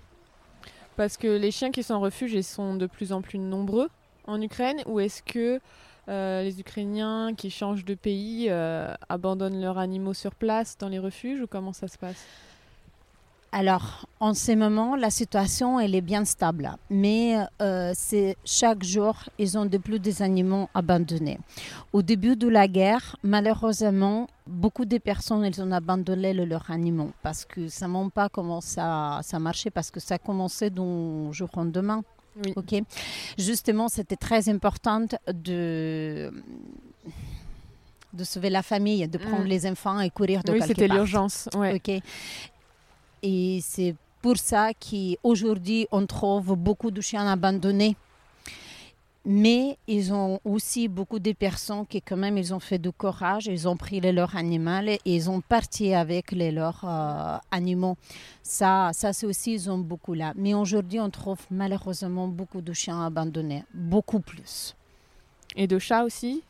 Parce 0.99 1.15
que 1.15 1.27
les 1.27 1.51
chiens 1.51 1.71
qui 1.71 1.81
sont 1.81 1.93
en 1.93 2.01
refuge, 2.01 2.41
sont 2.41 2.75
de 2.75 2.85
plus 2.85 3.13
en 3.13 3.21
plus 3.21 3.39
nombreux 3.39 3.87
en 4.25 4.41
Ukraine 4.41 4.81
Ou 4.85 4.99
est-ce 4.99 5.23
que 5.23 5.61
euh, 6.09 6.43
les 6.43 6.59
Ukrainiens 6.59 7.33
qui 7.37 7.49
changent 7.49 7.85
de 7.85 7.93
pays 7.95 8.47
euh, 8.49 8.93
abandonnent 9.07 9.61
leurs 9.61 9.77
animaux 9.77 10.13
sur 10.13 10.35
place 10.35 10.77
dans 10.77 10.89
les 10.89 10.99
refuges 10.99 11.39
Ou 11.39 11.47
comment 11.47 11.71
ça 11.71 11.87
se 11.87 11.97
passe? 11.97 12.25
Alors, 13.51 14.05
en 14.19 14.35
ce 14.35 14.51
moment, 14.51 14.95
la 14.95 15.09
situation 15.09 15.79
elle 15.79 15.95
est 15.95 16.01
bien 16.01 16.23
stable, 16.23 16.69
mais 16.91 17.35
euh, 17.61 17.91
c'est 17.95 18.37
chaque 18.45 18.83
jour 18.83 19.15
ils 19.39 19.57
ont 19.57 19.65
de 19.65 19.79
plus 19.79 19.99
des 19.99 20.21
animaux 20.21 20.69
abandonnés. 20.75 21.39
Au 21.91 22.03
début 22.03 22.35
de 22.35 22.47
la 22.47 22.67
guerre, 22.67 23.15
malheureusement, 23.23 24.27
beaucoup 24.45 24.85
de 24.85 24.99
personnes 24.99 25.45
ils 25.45 25.59
ont 25.63 25.71
abandonné 25.71 26.31
le- 26.33 26.45
leurs 26.45 26.69
animaux 26.69 27.11
parce 27.23 27.43
que 27.43 27.69
ça 27.69 27.87
ne 27.87 28.09
pas 28.09 28.29
comment 28.29 28.61
ça 28.61 29.19
ça 29.23 29.39
marchait 29.39 29.71
parce 29.71 29.89
que 29.89 29.99
ça 29.99 30.19
commençait 30.19 30.69
d'un 30.69 31.31
jour 31.31 31.49
au 31.55 31.59
lendemain. 31.59 32.03
Oui. 32.45 32.53
Ok. 32.55 32.83
Justement, 33.37 33.87
c'était 33.89 34.15
très 34.15 34.47
important 34.47 35.07
de 35.27 36.31
de 38.13 38.23
sauver 38.23 38.49
la 38.49 38.63
famille, 38.63 39.07
de 39.07 39.17
prendre 39.17 39.43
Mm. 39.43 39.47
les 39.47 39.65
enfants 39.67 39.99
et 39.99 40.09
courir 40.09 40.43
de 40.43 40.51
Oui, 40.51 40.59
quelque 40.59 40.67
c'était 40.67 40.87
part. 40.87 40.97
l'urgence. 40.97 41.47
Ouais. 41.55 41.75
Ok. 41.75 42.01
Et 43.21 43.59
c'est 43.61 43.95
pour 44.21 44.37
ça 44.37 44.71
qu'aujourd'hui, 44.73 45.87
on 45.91 46.05
trouve 46.05 46.55
beaucoup 46.55 46.91
de 46.91 47.01
chiens 47.01 47.27
abandonnés. 47.27 47.95
Mais 49.25 49.77
ils 49.85 50.13
ont 50.13 50.39
aussi 50.45 50.87
beaucoup 50.87 51.19
de 51.19 51.33
personnes 51.33 51.85
qui, 51.85 52.01
quand 52.01 52.17
même, 52.17 52.37
ils 52.37 52.53
ont 52.53 52.59
fait 52.59 52.79
du 52.79 52.91
courage, 52.91 53.47
ils 53.47 53.67
ont 53.67 53.75
pris 53.75 53.99
les 53.99 54.13
leurs 54.13 54.35
animaux 54.35 54.87
et 54.87 54.99
ils 55.05 55.29
ont 55.29 55.41
parti 55.41 55.93
avec 55.93 56.31
les 56.31 56.51
leurs 56.51 56.81
euh, 56.83 57.37
animaux. 57.51 57.97
Ça, 58.41 58.91
ça 58.93 59.11
c'est 59.11 59.25
aussi, 59.25 59.53
ils 59.53 59.69
ont 59.69 59.77
beaucoup 59.77 60.13
là. 60.13 60.33
Mais 60.35 60.53
aujourd'hui, 60.53 60.99
on 60.99 61.09
trouve 61.09 61.39
malheureusement 61.51 62.27
beaucoup 62.27 62.61
de 62.61 62.73
chiens 62.73 63.05
abandonnés, 63.05 63.65
beaucoup 63.73 64.21
plus. 64.21 64.73
Et 65.55 65.67
de 65.67 65.77
chats 65.79 66.05
aussi? 66.05 66.41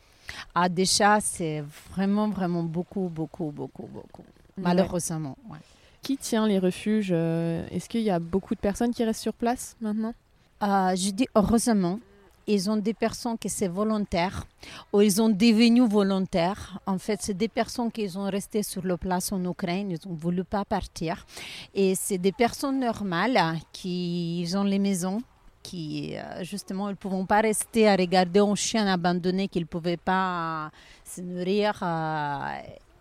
Ah, 0.54 0.68
des 0.68 0.86
chats, 0.86 1.20
c'est 1.20 1.64
vraiment, 1.92 2.28
vraiment 2.28 2.62
beaucoup, 2.62 3.10
beaucoup, 3.12 3.50
beaucoup, 3.50 3.88
beaucoup. 3.92 4.24
Malheureusement, 4.56 5.36
ouais. 5.50 5.58
Qui 6.02 6.16
tient 6.16 6.46
les 6.46 6.58
refuges 6.58 7.10
euh, 7.12 7.66
Est-ce 7.70 7.88
qu'il 7.88 8.02
y 8.02 8.10
a 8.10 8.18
beaucoup 8.18 8.54
de 8.54 8.60
personnes 8.60 8.92
qui 8.92 9.04
restent 9.04 9.22
sur 9.22 9.34
place 9.34 9.76
maintenant? 9.80 10.14
Euh, 10.62 10.94
je 10.96 11.10
dis 11.10 11.26
heureusement, 11.34 12.00
ils 12.46 12.70
ont 12.70 12.76
des 12.76 12.94
personnes 12.94 13.38
qui 13.38 13.48
sont 13.48 13.68
volontaires 13.68 14.44
ou 14.92 15.00
ils 15.00 15.20
ont 15.22 15.28
devenu 15.28 15.86
volontaires. 15.86 16.78
En 16.86 16.98
fait, 16.98 17.20
c'est 17.22 17.34
des 17.34 17.48
personnes 17.48 17.92
qui 17.92 18.08
sont 18.08 18.24
restées 18.24 18.62
sur 18.62 18.84
la 18.84 18.96
place 18.96 19.30
en 19.32 19.42
Ukraine, 19.44 19.90
ils 19.90 20.08
n'ont 20.08 20.16
voulu 20.16 20.44
pas 20.44 20.64
partir. 20.64 21.26
Et 21.74 21.94
c'est 21.94 22.18
des 22.18 22.32
personnes 22.32 22.80
normales 22.80 23.58
qui 23.72 24.50
ont 24.54 24.64
les 24.64 24.78
maisons 24.78 25.22
qui 25.62 26.16
euh, 26.16 26.42
justement 26.42 26.88
ne 26.88 26.94
pouvaient 26.94 27.24
pas 27.26 27.42
rester 27.42 27.86
à 27.86 27.94
regarder 27.94 28.40
un 28.40 28.54
chien 28.54 28.86
abandonné 28.86 29.46
qu'ils 29.46 29.62
ne 29.62 29.66
pouvaient 29.66 29.98
pas 29.98 30.66
euh, 30.66 30.68
se 31.04 31.20
nourrir. 31.20 31.78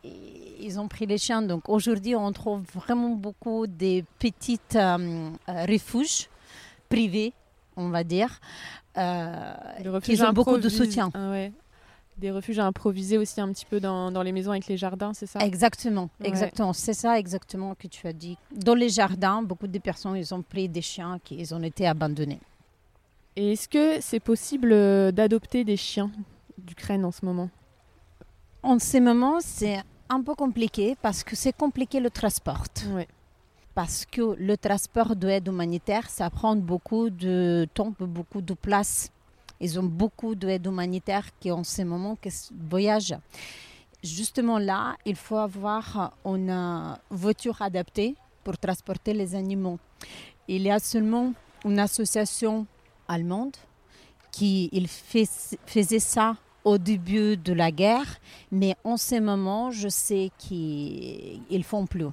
Ils 0.03 0.79
ont 0.79 0.88
pris 0.88 1.06
les 1.06 1.18
chiens. 1.18 1.41
Donc 1.41 1.70
aujourd'hui, 1.70 2.15
on 2.15 2.32
trouve 2.32 2.62
vraiment 2.74 3.10
beaucoup 3.10 3.68
de 3.68 4.03
petits 4.20 4.60
euh, 4.75 5.29
euh, 5.50 5.65
refuges 5.65 6.29
privés, 6.89 7.34
on 7.75 7.89
va 7.89 8.03
dire, 8.03 8.39
euh, 8.98 9.53
Des 9.84 10.15
qui 10.15 10.22
ont 10.24 10.34
beaucoup 10.34 10.58
de 10.58 10.70
soutien. 10.70 11.12
Ah 11.13 11.29
ouais. 11.32 11.51
Des 12.18 12.32
refuges 12.32 12.60
improvisés 12.60 13.18
aussi 13.18 13.39
un 13.39 13.48
petit 13.53 13.65
peu 13.65 13.79
dans, 13.79 14.12
dans 14.12 14.22
les 14.24 14.34
maisons 14.34 14.51
avec 14.51 14.68
les 14.68 14.75
jardins, 14.75 15.13
c'est 15.13 15.25
ça? 15.25 15.39
Exactement, 15.39 16.10
Ouais. 16.20 16.27
exactement. 16.27 16.74
C'est 16.74 16.94
ça 16.94 17.18
exactement 17.18 17.75
que 17.75 17.88
tu 17.88 18.06
as 18.08 18.13
dit. 18.13 18.38
Dans 18.53 18.75
les 18.75 18.89
jardins, 18.89 19.41
beaucoup 19.41 19.68
de 19.68 19.79
personnes, 19.79 20.18
ils 20.18 20.34
ont 20.34 20.41
pris 20.41 20.68
des 20.68 20.82
chiens 20.82 21.20
qui 21.24 21.36
ils 21.36 21.53
ont 21.56 21.63
été 21.63 21.88
abandonnés. 21.88 22.41
Et 23.38 23.53
est-ce 23.53 23.70
que 23.70 24.01
c'est 24.01 24.20
possible 24.20 24.74
euh, 24.74 25.12
d'adopter 25.13 25.63
des 25.63 25.77
chiens 25.77 26.12
d'Ukraine 26.58 27.06
en 27.06 27.12
ce 27.12 27.24
moment? 27.24 27.50
En 28.62 28.80
ce 28.80 28.98
moment, 28.98 29.39
c'est 29.39 29.80
un 30.10 30.22
peu 30.22 30.36
compliqué 30.36 30.98
parce 31.01 31.24
que 31.24 31.36
c'est 31.36 31.56
compliqué 31.56 32.00
le 32.00 32.10
transport. 32.10 32.66
Parce 33.75 34.06
que 34.06 34.36
le 34.38 34.58
transport 34.58 35.16
d'aide 35.16 35.48
humanitaire, 35.48 36.10
ça 36.10 36.30
prend 36.30 36.56
beaucoup 36.56 37.10
de 37.10 37.68
temps, 37.74 37.94
beaucoup 38.00 38.42
de 38.42 38.54
place. 38.54 39.10
Ils 39.62 39.80
ont 39.80 39.84
beaucoup 39.84 40.36
d'aide 40.36 40.66
humanitaire 40.66 41.25
qui 41.39 41.51
en 41.51 41.63
ce 41.63 41.84
moment 41.84 42.16
qui 42.16 42.30
voyagent. 42.70 43.16
Justement 44.04 44.58
là, 44.60 44.96
il 45.06 45.16
faut 45.16 45.38
avoir 45.38 46.13
une 46.25 46.50
euh, 46.50 46.94
voiture 47.10 47.62
adaptée 47.62 48.16
pour 48.44 48.58
transporter 48.58 49.13
les 49.13 49.36
animaux. 49.36 49.78
Il 50.48 50.62
y 50.62 50.72
a 50.72 50.80
seulement 50.80 51.34
une 51.66 51.80
association 51.80 52.66
allemande 53.08 53.58
qui 54.32 54.70
il 54.72 54.88
fais- 54.88 55.28
faisait 55.66 56.00
ça 56.00 56.38
au 56.63 56.78
début 56.78 57.38
de 57.38 57.54
la 57.54 57.72
guerre, 57.72 58.20
mais 58.51 58.75
en 58.84 58.98
ce 58.98 59.20
moment, 59.20 59.72
je 59.72 59.88
sais 59.89 60.32
qu'ils 60.38 61.63
font 61.63 61.86
plus. 61.86 62.08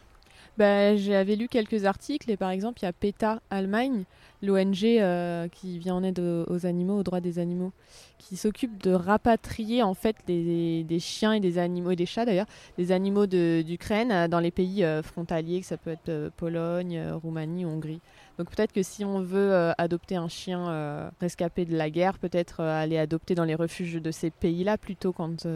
Bah, 0.57 0.97
J'avais 0.97 1.37
lu 1.37 1.49
quelques 1.49 1.85
articles 1.85 2.31
et 2.31 2.37
par 2.37 2.51
exemple, 2.51 2.81
il 2.81 2.87
y 2.87 2.89
a 2.89 2.93
PETA 2.93 3.41
Allemagne, 3.51 4.05
l'ONG 4.43 4.85
euh, 4.85 5.49
qui 5.49 5.79
vient 5.79 5.95
en 5.97 6.03
aide 6.03 6.19
aux, 6.19 6.45
aux 6.53 6.67
animaux, 6.67 6.99
aux 6.99 7.03
droits 7.03 7.21
des 7.21 7.39
animaux, 7.39 7.73
qui 8.19 8.37
s'occupe 8.37 8.83
de 8.83 8.93
rapatrier 8.93 9.83
en 9.83 9.95
fait 9.95 10.17
des, 10.27 10.85
des 10.85 10.99
chiens 11.01 11.33
et 11.33 11.41
des 11.41 11.59
animaux, 11.59 11.91
et 11.91 11.97
des 11.97 12.07
chats 12.07 12.25
d'ailleurs, 12.25 12.47
des 12.79 12.93
animaux 12.93 13.27
de- 13.27 13.63
d'Ukraine 13.63 14.13
euh, 14.13 14.29
dans 14.29 14.41
les 14.41 14.51
pays 14.51 14.85
euh, 14.85 15.03
frontaliers, 15.03 15.61
que 15.61 15.67
ça 15.67 15.77
peut 15.77 15.91
être 15.91 16.31
Pologne, 16.37 17.01
Roumanie, 17.23 17.65
Hongrie. 17.65 18.01
Donc 18.39 18.51
peut-être 18.51 18.73
que 18.73 18.83
si 18.83 19.05
on 19.05 19.21
veut 19.21 19.73
adopter 19.79 20.17
un 20.17 20.29
chien 20.29 21.11
rescapé 21.21 21.65
de 21.65 21.75
la 21.75 21.89
guerre, 21.89 22.19
peut-être 22.19 22.61
aller 22.61 22.99
adopter 22.99 23.35
dans 23.35 23.45
les 23.45 23.55
refuges 23.55 23.95
de 23.95 24.11
ces 24.11 24.29
pays-là 24.29 24.77
plutôt 24.77 25.13
quand... 25.15 25.47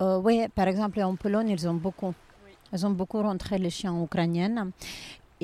oui, 0.00 0.46
par 0.54 0.68
exemple, 0.68 1.02
en 1.02 1.16
Pologne, 1.16 1.48
ils 1.48 1.68
ont 1.68 1.74
beaucoup. 1.74 2.14
Ils 2.72 2.86
ont 2.86 2.90
beaucoup 2.90 3.20
rentré 3.20 3.58
les 3.58 3.68
chiens 3.68 4.00
ukrainiens. 4.00 4.68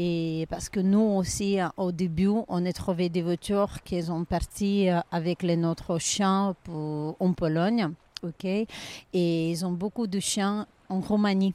Et 0.00 0.46
parce 0.48 0.68
que 0.68 0.78
nous 0.78 1.00
aussi, 1.00 1.60
euh, 1.60 1.66
au 1.76 1.90
début, 1.90 2.30
on 2.46 2.64
a 2.64 2.72
trouvé 2.72 3.08
des 3.08 3.20
voitures 3.20 3.82
qui 3.82 4.00
sont 4.00 4.24
parties 4.24 4.88
euh, 4.88 5.00
avec 5.10 5.42
les 5.42 5.56
notre 5.56 5.98
chiens 5.98 6.54
pour, 6.62 7.16
en 7.18 7.32
Pologne. 7.32 7.88
ok? 8.22 8.44
Et 8.44 9.50
ils 9.50 9.66
ont 9.66 9.72
beaucoup 9.72 10.06
de 10.06 10.20
chiens 10.20 10.68
en 10.88 11.00
Roumanie. 11.00 11.52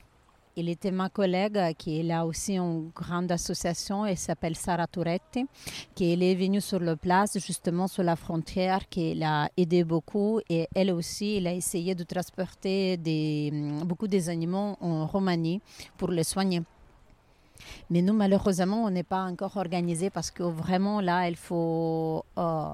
Il 0.58 0.68
était 0.68 0.92
ma 0.92 1.08
collègue 1.08 1.58
euh, 1.58 1.72
qui 1.72 2.02
est 2.02 2.04
là 2.04 2.26
aussi 2.26 2.58
une 2.58 2.90
grande 2.94 3.32
association, 3.32 4.06
elle 4.06 4.18
s'appelle 4.18 4.58
Sara 4.58 4.88
Turetti, 4.88 5.46
qui 5.96 6.12
est 6.12 6.36
venue 6.36 6.60
sur 6.60 6.80
le 6.80 6.98
place, 6.98 7.38
justement 7.40 7.88
sur 7.88 8.04
la 8.04 8.18
frontière, 8.18 8.90
qui 8.90 9.16
l'a 9.16 9.48
aidé 9.56 9.86
beaucoup. 9.86 10.42
Et 10.50 10.68
elle 10.76 10.92
aussi, 10.92 11.38
elle 11.38 11.48
a 11.48 11.54
essayé 11.54 11.96
de 11.96 12.04
transporter 12.04 12.98
beaucoup 13.86 14.10
des 14.10 14.28
animaux 14.28 14.76
en 14.82 15.08
Roumanie 15.08 15.62
pour 15.98 16.12
les 16.12 16.26
soigner. 16.26 16.62
Mais 17.90 18.02
nous, 18.02 18.14
malheureusement, 18.14 18.84
on 18.84 18.90
n'est 18.90 19.04
pas 19.04 19.24
encore 19.24 19.58
organisé 19.58 20.10
parce 20.10 20.32
que 20.32 20.44
vraiment, 20.44 21.02
là, 21.02 21.28
il 21.28 21.36
faut. 21.36 22.26
Euh, 22.38 22.66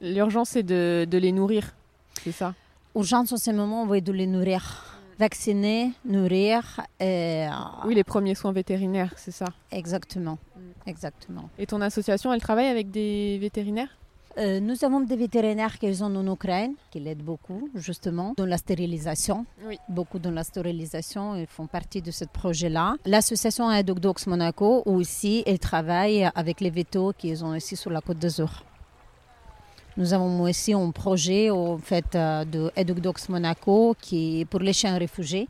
L'urgence, 0.00 0.50
c'est 0.50 0.62
de, 0.62 1.06
de, 1.10 1.18
les 1.18 1.32
nourrir, 1.32 1.74
c'est 2.22 2.32
ça? 2.32 2.54
Urgence 2.94 3.32
en 3.32 3.36
ce 3.36 3.50
moment, 3.50 3.84
oui, 3.84 4.02
de 4.02 4.12
les 4.12 4.26
nourrir. 4.26 4.84
Vacciner, 5.18 5.92
nourrir. 6.04 6.80
Et... 7.00 7.46
Oui, 7.84 7.94
les 7.94 8.04
premiers 8.04 8.36
soins 8.36 8.52
vétérinaires, 8.52 9.12
c'est 9.16 9.32
ça? 9.32 9.46
Exactement. 9.72 10.38
Exactement. 10.86 11.50
Et 11.58 11.66
ton 11.66 11.80
association, 11.80 12.32
elle 12.32 12.40
travaille 12.40 12.68
avec 12.68 12.90
des 12.90 13.38
vétérinaires? 13.40 13.90
Euh, 14.38 14.60
nous 14.60 14.84
avons 14.84 15.00
des 15.00 15.16
vétérinaires 15.16 15.78
qui 15.78 15.92
sont 15.94 16.14
en 16.14 16.32
Ukraine, 16.32 16.74
qui 16.90 17.00
l'aident 17.00 17.24
beaucoup, 17.24 17.68
justement, 17.74 18.34
dans 18.36 18.46
la 18.46 18.56
stérilisation. 18.56 19.46
Oui. 19.66 19.78
Beaucoup 19.88 20.18
dans 20.18 20.30
la 20.30 20.44
stérilisation, 20.44 21.34
ils 21.34 21.46
font 21.46 21.66
partie 21.66 22.02
de 22.02 22.10
ce 22.10 22.24
projet-là. 22.24 22.96
L'association 23.04 23.68
Docs 23.82 24.26
Monaco 24.26 24.82
aussi, 24.86 25.42
elle 25.46 25.58
travaille 25.58 26.30
avec 26.34 26.60
les 26.60 26.70
vétos 26.70 27.12
qui 27.18 27.36
sont 27.36 27.54
ici 27.54 27.74
sur 27.76 27.90
la 27.90 28.00
côte 28.00 28.18
d'Azur. 28.18 28.64
Nous 29.98 30.14
avons 30.14 30.42
aussi 30.42 30.74
un 30.74 30.92
projet 30.92 31.50
en 31.50 31.76
fait, 31.76 32.14
euh, 32.14 32.44
de 32.44 32.70
Educdox 32.76 33.28
Monaco 33.30 33.96
qui 34.00 34.40
est 34.40 34.44
pour 34.44 34.60
les 34.60 34.72
chiens 34.72 34.96
réfugiés, 34.96 35.48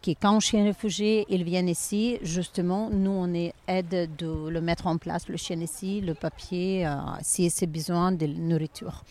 qui 0.00 0.16
quand 0.16 0.34
un 0.36 0.40
chien 0.40 0.64
réfugié, 0.64 1.26
ils 1.28 1.44
viennent 1.44 1.68
ici, 1.68 2.18
justement, 2.22 2.88
nous 2.90 3.10
on 3.10 3.34
est 3.34 3.52
aide 3.68 4.08
de 4.16 4.48
le 4.48 4.60
mettre 4.62 4.86
en 4.86 4.96
place, 4.96 5.28
le 5.28 5.36
chien 5.36 5.60
ici, 5.60 6.00
le 6.00 6.14
papier, 6.14 6.86
euh, 6.86 6.96
si 7.20 7.50
c'est 7.50 7.66
besoin 7.66 8.10
de 8.10 8.26
nourriture. 8.26 9.04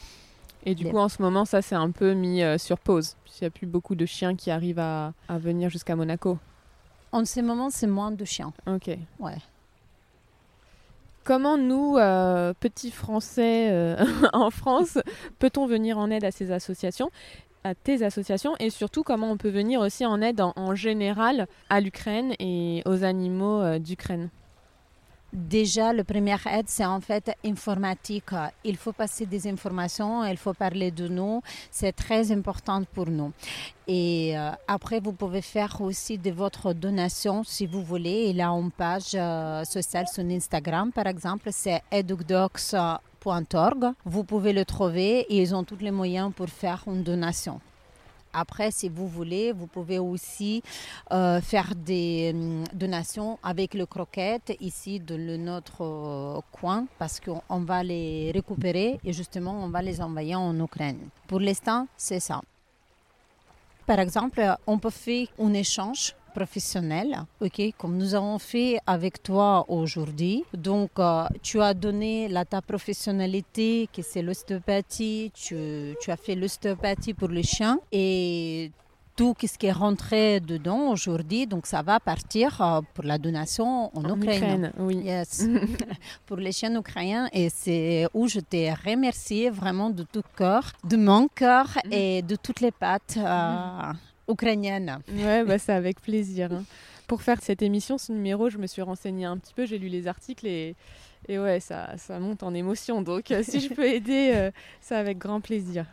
Et 0.66 0.74
du 0.74 0.86
coup, 0.90 0.98
en 0.98 1.08
ce 1.08 1.22
moment, 1.22 1.46
ça 1.46 1.62
c'est 1.62 1.76
un 1.76 1.92
peu 1.92 2.14
mis 2.14 2.42
euh, 2.42 2.58
sur 2.58 2.80
pause, 2.80 3.16
puisqu'il 3.24 3.44
n'y 3.44 3.50
a 3.50 3.52
plus 3.52 3.68
beaucoup 3.68 3.94
de 3.94 4.08
chiens 4.08 4.36
qui 4.36 4.50
arrivent 4.50 4.80
à, 4.80 5.14
à 5.28 5.38
venir 5.38 5.70
jusqu'à 5.70 5.96
Monaco. 5.96 6.40
En 7.12 7.26
ce 7.26 7.42
moment, 7.42 7.70
c'est 7.70 7.86
moins 7.88 8.10
de 8.10 8.26
chiens. 8.26 8.54
Ok. 8.66 8.90
Ouais. 9.20 9.38
Comment 11.30 11.60
nous, 11.60 11.96
euh, 12.00 12.56
petits 12.60 12.90
Français 12.90 13.68
euh, 13.70 14.04
en 14.34 14.50
France, 14.50 14.98
peut-on 15.38 15.68
venir 15.68 16.00
en 16.00 16.10
aide 16.10 16.26
à 16.26 16.32
ces 16.32 16.52
associations 16.52 17.12
à 17.64 17.76
tes 17.76 18.04
associations 18.04 18.56
et 18.60 18.72
surtout 18.72 19.04
comment 19.04 19.30
on 19.30 19.38
peut 19.38 19.52
venir 19.52 19.80
aussi 19.80 20.08
en 20.08 20.24
aide 20.24 20.42
en, 20.42 20.74
général 20.74 21.48
à 21.70 21.82
l'Ukraine 21.82 22.34
et 22.40 22.82
aux 22.88 23.04
animaux 23.04 23.62
euh, 23.62 23.78
d'Ukraine? 23.78 24.32
Déjà, 25.32 25.94
le 25.94 26.04
premier 26.04 26.38
aide, 26.52 26.66
c'est 26.68 26.86
en 26.86 27.00
fait 27.02 27.32
informatique. 27.46 28.32
Il 28.64 28.78
faut 28.78 28.94
passer 28.94 29.28
des 29.28 29.48
informations, 29.48 30.26
il 30.26 30.38
faut 30.38 30.54
parler 30.54 30.90
de 30.90 31.08
nous. 31.08 31.42
C'est 31.70 31.92
très 31.92 32.32
important 32.32 32.84
pour 32.94 33.08
nous. 33.08 33.32
Et 33.88 34.36
euh, 34.38 34.52
après, 34.68 35.00
vous 35.00 35.14
pouvez 35.14 35.42
faire 35.42 35.82
aussi 35.82 36.18
de 36.18 36.32
votre 36.32 36.74
donation 36.74 37.44
si 37.44 37.68
vous 37.68 37.84
voulez. 37.84 38.30
Il 38.30 38.42
a 38.42 38.50
une 38.50 38.72
page 38.72 39.12
euh, 39.14 39.64
sociale 39.66 40.08
sur 40.08 40.24
Instagram, 40.24 40.92
par 40.92 41.06
exemple, 41.06 41.50
c'est 41.52 41.82
educdocs.org. 41.92 43.86
Vous 44.06 44.24
pouvez 44.24 44.54
le 44.54 44.66
trouver 44.66 45.20
et 45.30 45.42
ils 45.42 45.54
ont 45.54 45.64
tous 45.64 45.78
les 45.80 45.92
moyens 45.92 46.32
pour 46.36 46.50
faire 46.50 46.84
une 46.88 47.04
donation. 47.04 47.62
Après, 48.34 48.72
si 48.72 48.90
vous 48.90 49.08
voulez, 49.08 49.52
vous 49.52 49.68
pouvez 49.68 50.00
aussi 50.00 50.62
euh, 51.12 51.42
faire 51.42 51.74
des 51.76 52.32
hum, 52.34 52.64
donations 52.74 53.40
avec 53.44 53.74
le 53.74 53.86
croquette 53.86 54.56
ici 54.60 55.00
de 55.00 55.38
notre 55.38 55.84
euh, 55.84 56.42
coin 56.52 56.86
parce 56.98 57.20
qu'on 57.20 57.60
va 57.62 57.84
les 57.84 58.32
récupérer 58.32 59.00
et 59.04 59.14
justement 59.14 59.64
on 59.64 59.70
va 59.70 59.82
les 59.82 60.02
envoyer 60.02 60.36
en 60.36 60.58
Ukraine. 60.60 61.00
Pour 61.28 61.40
l'instant, 61.40 61.88
c'est 61.98 62.20
ça. 62.20 62.42
Par 63.86 64.00
exemple, 64.00 64.40
on 64.68 64.78
peut 64.78 64.92
faire 64.92 65.28
un 65.40 65.54
échange 65.54 66.14
professionnel, 66.30 67.24
ok, 67.42 67.62
comme 67.78 67.98
nous 67.98 68.16
avons 68.16 68.40
fait 68.40 68.80
avec 68.88 69.22
toi 69.22 69.66
aujourd'hui. 69.68 70.44
Donc, 70.54 70.92
euh, 71.00 71.26
tu 71.42 71.62
as 71.62 71.74
donné 71.74 72.28
la, 72.28 72.46
ta 72.46 72.62
professionnalité, 72.62 73.90
qui 73.92 74.04
c'est 74.04 74.22
l'ostéopathie, 74.22 75.32
tu, 75.34 75.96
tu, 76.02 76.12
as 76.12 76.18
fait 76.18 76.36
l'ostéopathie 76.36 77.14
pour 77.14 77.30
les 77.30 77.44
chiens 77.44 77.80
et 77.92 78.72
tout 79.20 79.36
ce 79.42 79.58
qui 79.58 79.66
est 79.66 79.74
rentré 79.74 80.40
dedans 80.40 80.92
aujourd'hui, 80.92 81.46
donc 81.46 81.66
ça 81.66 81.82
va 81.82 82.00
partir 82.00 82.62
euh, 82.62 82.80
pour 82.94 83.04
la 83.04 83.18
donation 83.18 83.92
en, 83.94 84.16
Ukraine. 84.16 84.72
oui. 84.80 85.02
Yes. 85.04 85.46
pour 86.26 86.38
les 86.38 86.54
chiens 86.54 86.74
ukrainiens. 86.74 87.28
Et 87.34 87.50
c'est 87.50 88.08
où 88.14 88.30
je 88.30 88.40
t'ai 88.40 88.72
remercié 88.74 89.50
vraiment 89.50 89.90
de 89.90 90.04
tout 90.04 90.24
cœur, 90.38 90.72
de 90.86 90.96
mon 90.96 91.28
cœur 91.28 91.68
mm. 91.84 91.92
et 91.92 92.22
de 92.22 92.38
toutes 92.38 92.62
les 92.62 92.72
pattes. 92.72 93.18
Euh, 93.18 93.92
ukrainienne. 94.30 95.00
Ouais, 95.12 95.44
bah, 95.44 95.58
c'est 95.58 95.74
avec 95.74 96.02
plaisir. 96.02 96.52
Hein. 96.52 96.64
Pour 97.08 97.22
faire 97.24 97.42
cette 97.42 97.62
émission, 97.62 97.98
ce 97.98 98.12
numéro, 98.12 98.50
je 98.50 98.58
me 98.58 98.68
suis 98.68 98.82
renseignée 98.82 99.26
un 99.26 99.38
petit 99.38 99.54
peu, 99.54 99.66
j'ai 99.66 99.80
lu 99.80 99.88
les 99.88 100.08
articles 100.08 100.46
et, 100.46 100.76
et 101.28 101.40
ouais, 101.40 101.60
ça, 101.60 101.98
ça 101.98 102.20
monte 102.20 102.44
en 102.44 102.54
émotion. 102.54 103.02
Donc, 103.02 103.32
euh, 103.32 103.42
si 103.44 103.60
je 103.60 103.74
peux 103.74 103.86
aider, 103.86 104.32
euh, 104.36 104.52
c'est 104.80 104.96
avec 104.96 105.18
grand 105.18 105.42
plaisir. 105.42 105.86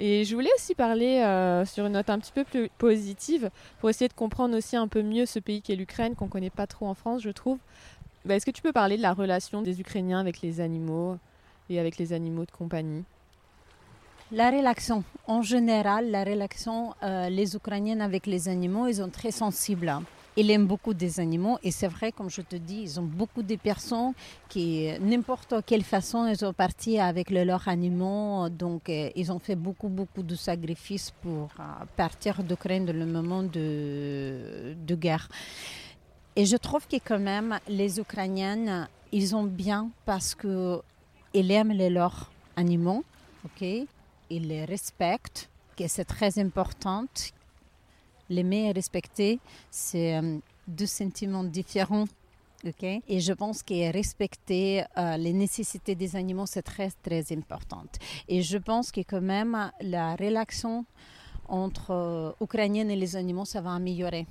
Et 0.00 0.24
je 0.24 0.34
voulais 0.36 0.50
aussi 0.54 0.76
parler 0.76 1.18
euh, 1.24 1.64
sur 1.64 1.86
une 1.86 1.94
note 1.94 2.08
un 2.08 2.20
petit 2.20 2.30
peu 2.30 2.44
plus 2.44 2.70
positive 2.78 3.50
pour 3.80 3.90
essayer 3.90 4.06
de 4.06 4.14
comprendre 4.14 4.56
aussi 4.56 4.76
un 4.76 4.86
peu 4.86 5.02
mieux 5.02 5.26
ce 5.26 5.40
pays 5.40 5.60
qu'est 5.60 5.74
l'Ukraine, 5.74 6.14
qu'on 6.14 6.26
ne 6.26 6.30
connaît 6.30 6.50
pas 6.50 6.68
trop 6.68 6.86
en 6.86 6.94
France, 6.94 7.22
je 7.22 7.30
trouve. 7.30 7.58
Bah, 8.24 8.36
est-ce 8.36 8.46
que 8.46 8.52
tu 8.52 8.62
peux 8.62 8.72
parler 8.72 8.96
de 8.96 9.02
la 9.02 9.12
relation 9.12 9.60
des 9.60 9.80
Ukrainiens 9.80 10.20
avec 10.20 10.40
les 10.40 10.60
animaux 10.60 11.18
et 11.68 11.80
avec 11.80 11.98
les 11.98 12.12
animaux 12.12 12.44
de 12.44 12.52
compagnie? 12.52 13.02
La 14.30 14.50
relation, 14.50 15.04
en 15.26 15.42
général, 15.42 16.10
la 16.10 16.24
relation, 16.24 16.94
euh, 17.02 17.28
les 17.28 17.56
Ukrainiens 17.56 18.00
avec 18.00 18.26
les 18.26 18.48
animaux, 18.48 18.86
ils 18.86 18.96
sont 18.96 19.08
très 19.08 19.30
sensibles. 19.30 19.92
Ils 20.36 20.50
aiment 20.50 20.66
beaucoup 20.66 20.94
des 20.94 21.18
animaux 21.18 21.58
et 21.64 21.72
c'est 21.72 21.88
vrai, 21.88 22.12
comme 22.12 22.30
je 22.30 22.42
te 22.42 22.54
dis, 22.54 22.82
ils 22.82 23.00
ont 23.00 23.04
beaucoup 23.04 23.42
de 23.42 23.56
personnes 23.56 24.12
qui, 24.48 24.88
n'importe 25.00 25.54
quelle 25.66 25.82
façon, 25.82 26.26
ils 26.26 26.36
sont 26.36 26.52
partis 26.52 27.00
avec 27.00 27.30
leurs 27.30 27.66
animaux. 27.66 28.48
Donc, 28.48 28.88
euh, 28.88 29.10
ils 29.16 29.32
ont 29.32 29.40
fait 29.40 29.56
beaucoup, 29.56 29.88
beaucoup 29.88 30.22
de 30.22 30.36
sacrifices 30.36 31.10
pour 31.22 31.48
euh, 31.58 31.62
partir 31.96 32.42
d'Ukraine 32.44 32.84
dans 32.86 32.96
le 32.96 33.06
moment 33.06 33.42
de, 33.42 34.76
de 34.86 34.94
guerre. 34.94 35.28
Et 36.36 36.44
je 36.44 36.56
trouve 36.56 36.86
que 36.86 36.96
quand 37.04 37.18
même, 37.18 37.58
les 37.66 37.98
Ukrainiens, 37.98 38.86
ils 39.10 39.34
ont 39.34 39.42
bien 39.42 39.90
parce 40.04 40.36
qu'ils 40.36 41.50
aiment 41.50 41.72
les 41.72 41.90
leurs 41.90 42.30
animaux. 42.56 43.02
ok? 43.44 43.88
Ils 44.30 44.48
les 44.48 44.64
respectent, 44.64 45.48
c'est 45.86 46.04
très 46.04 46.38
important. 46.38 47.06
L'aimer 48.28 48.68
et 48.68 48.72
respecter, 48.72 49.38
c'est 49.70 50.16
euh, 50.16 50.38
deux 50.66 50.86
sentiments 50.86 51.44
différents. 51.44 52.06
Okay? 52.66 53.02
Et 53.08 53.20
je 53.20 53.32
pense 53.32 53.62
que 53.62 53.92
respecter 53.92 54.84
euh, 54.96 55.16
les 55.16 55.32
nécessités 55.32 55.94
des 55.94 56.16
animaux, 56.16 56.46
c'est 56.46 56.62
très, 56.62 56.90
très 57.02 57.24
important. 57.32 57.84
Et 58.26 58.42
je 58.42 58.58
pense 58.58 58.90
que 58.90 59.00
quand 59.00 59.20
même, 59.20 59.70
la 59.80 60.16
relation 60.16 60.84
entre 61.48 61.92
euh, 61.92 62.32
et 62.64 62.96
les 62.96 63.16
animaux, 63.16 63.44
ça 63.44 63.60
va 63.60 63.72
améliorer 63.74 64.26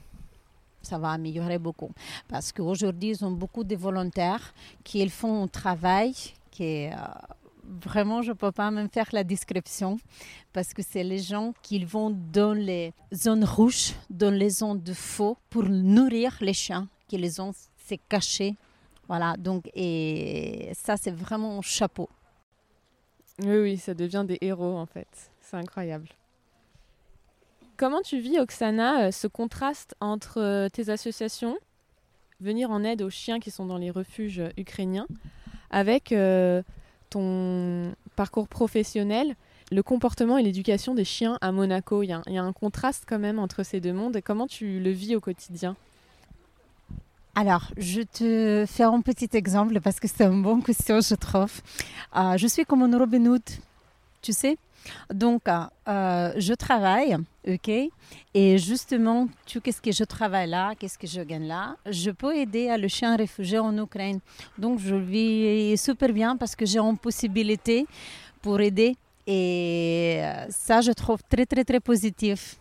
ça 0.83 0.97
va 0.97 1.11
améliorer 1.11 1.57
beaucoup. 1.57 1.91
Parce 2.29 2.53
qu'aujourd'hui, 2.53 3.09
ils 3.09 3.25
ont 3.25 3.31
beaucoup 3.31 3.65
de 3.65 3.75
volontaires 3.75 4.53
qui 4.85 5.09
font 5.09 5.43
un 5.43 5.47
travail 5.47 6.13
qui 6.49 6.63
est 6.63 6.93
vraiment, 7.67 8.21
je 8.21 8.29
ne 8.29 8.35
peux 8.35 8.51
pas 8.51 8.71
même 8.71 8.89
faire 8.89 9.09
la 9.11 9.23
description 9.23 9.97
parce 10.53 10.73
que 10.73 10.81
c'est 10.81 11.03
les 11.03 11.19
gens 11.19 11.53
qui 11.61 11.83
vont 11.83 12.09
dans 12.09 12.53
les 12.53 12.93
zones 13.13 13.43
rouges, 13.43 13.93
dans 14.09 14.33
les 14.33 14.49
zones 14.49 14.81
de 14.81 14.93
faux 14.93 15.37
pour 15.49 15.63
nourrir 15.63 16.37
les 16.41 16.53
chiens 16.53 16.87
qui 17.07 17.17
les 17.17 17.39
ont 17.39 17.53
c'est 17.87 17.99
caché. 18.09 18.55
Voilà, 19.07 19.35
donc, 19.37 19.69
et 19.73 20.71
ça, 20.73 20.97
c'est 20.97 21.15
vraiment 21.15 21.61
chapeau. 21.61 22.09
Oui, 23.39 23.57
oui, 23.57 23.77
ça 23.77 23.93
devient 23.93 24.25
des 24.27 24.37
héros 24.41 24.75
en 24.77 24.85
fait. 24.85 25.07
C'est 25.41 25.55
incroyable. 25.55 26.09
Comment 27.77 28.01
tu 28.01 28.19
vis, 28.19 28.39
Oksana, 28.39 29.05
euh, 29.05 29.11
ce 29.11 29.27
contraste 29.27 29.95
entre 30.01 30.41
euh, 30.41 30.67
tes 30.67 30.89
associations, 30.89 31.57
venir 32.41 32.71
en 32.71 32.83
aide 32.83 33.01
aux 33.01 33.09
chiens 33.09 33.39
qui 33.39 33.51
sont 33.51 33.65
dans 33.65 33.77
les 33.77 33.91
refuges 33.91 34.41
ukrainiens, 34.57 35.07
avec 35.69 36.11
euh, 36.11 36.63
ton 37.09 37.93
parcours 38.15 38.47
professionnel, 38.47 39.35
le 39.71 39.83
comportement 39.83 40.37
et 40.37 40.43
l'éducation 40.43 40.93
des 40.93 41.05
chiens 41.05 41.37
à 41.41 41.51
Monaco. 41.51 42.03
Il 42.03 42.07
y, 42.07 42.13
a, 42.13 42.43
un 42.43 42.53
contraste 42.53 43.03
quand 43.07 43.19
même 43.19 43.39
entre 43.39 43.63
ces 43.63 43.79
deux 43.79 43.93
mondes. 43.93 44.19
Comment 44.23 44.47
tu 44.47 44.79
le 44.79 44.91
vis 44.91 45.15
au 45.15 45.19
quotidien? 45.19 45.75
Alors, 47.35 47.69
je 47.77 48.01
te 48.01 48.65
fais 48.67 48.83
un 48.83 49.01
petit 49.01 49.29
exemple 49.33 49.79
parce 49.81 49.99
que 49.99 50.07
c'est 50.07 50.25
une 50.25 50.41
bonne 50.41 50.63
question, 50.63 51.01
je 51.01 51.15
trouve. 51.15 51.61
Euh, 52.15 52.37
je 52.37 52.47
suis 52.47 52.65
comme 52.65 52.81
une 52.81 52.95
Robin 52.95 53.25
Hood, 53.27 53.43
tu 54.21 54.33
sais? 54.33 54.57
Donc, 55.13 55.43
euh, 55.47 56.31
je 56.37 56.53
travaille, 56.53 57.17
ok? 57.47 57.69
Et 58.33 58.57
justement, 58.57 59.27
tu 59.45 59.61
qu'est-ce 59.61 59.81
que 59.81 59.91
je 59.91 60.03
travaille 60.03 60.49
là, 60.49 60.73
qu'est-ce 60.77 60.97
que 60.97 61.07
je 61.07 61.21
gagne 61.21 61.47
là? 61.47 61.75
Je 61.89 62.11
peux 62.11 62.35
aider 62.35 62.69
à 62.69 62.77
le 62.77 62.87
chien 62.87 63.15
réfugié 63.15 63.59
en 63.59 63.77
Ukraine. 63.77 64.19
Donc, 64.57 64.79
je 64.79 64.95
vis 64.95 65.77
super 65.77 66.11
bien 66.13 66.37
parce 66.37 66.55
que 66.55 66.65
j'ai 66.65 66.79
une 66.79 66.97
possibilité 66.97 67.85
pour 68.41 68.59
aider. 68.61 68.95
Et 69.25 70.19
euh, 70.21 70.45
ça, 70.49 70.81
je 70.81 70.91
trouve 70.93 71.19
très, 71.29 71.45
très, 71.45 71.65
très 71.65 71.79
positif. 71.81 72.57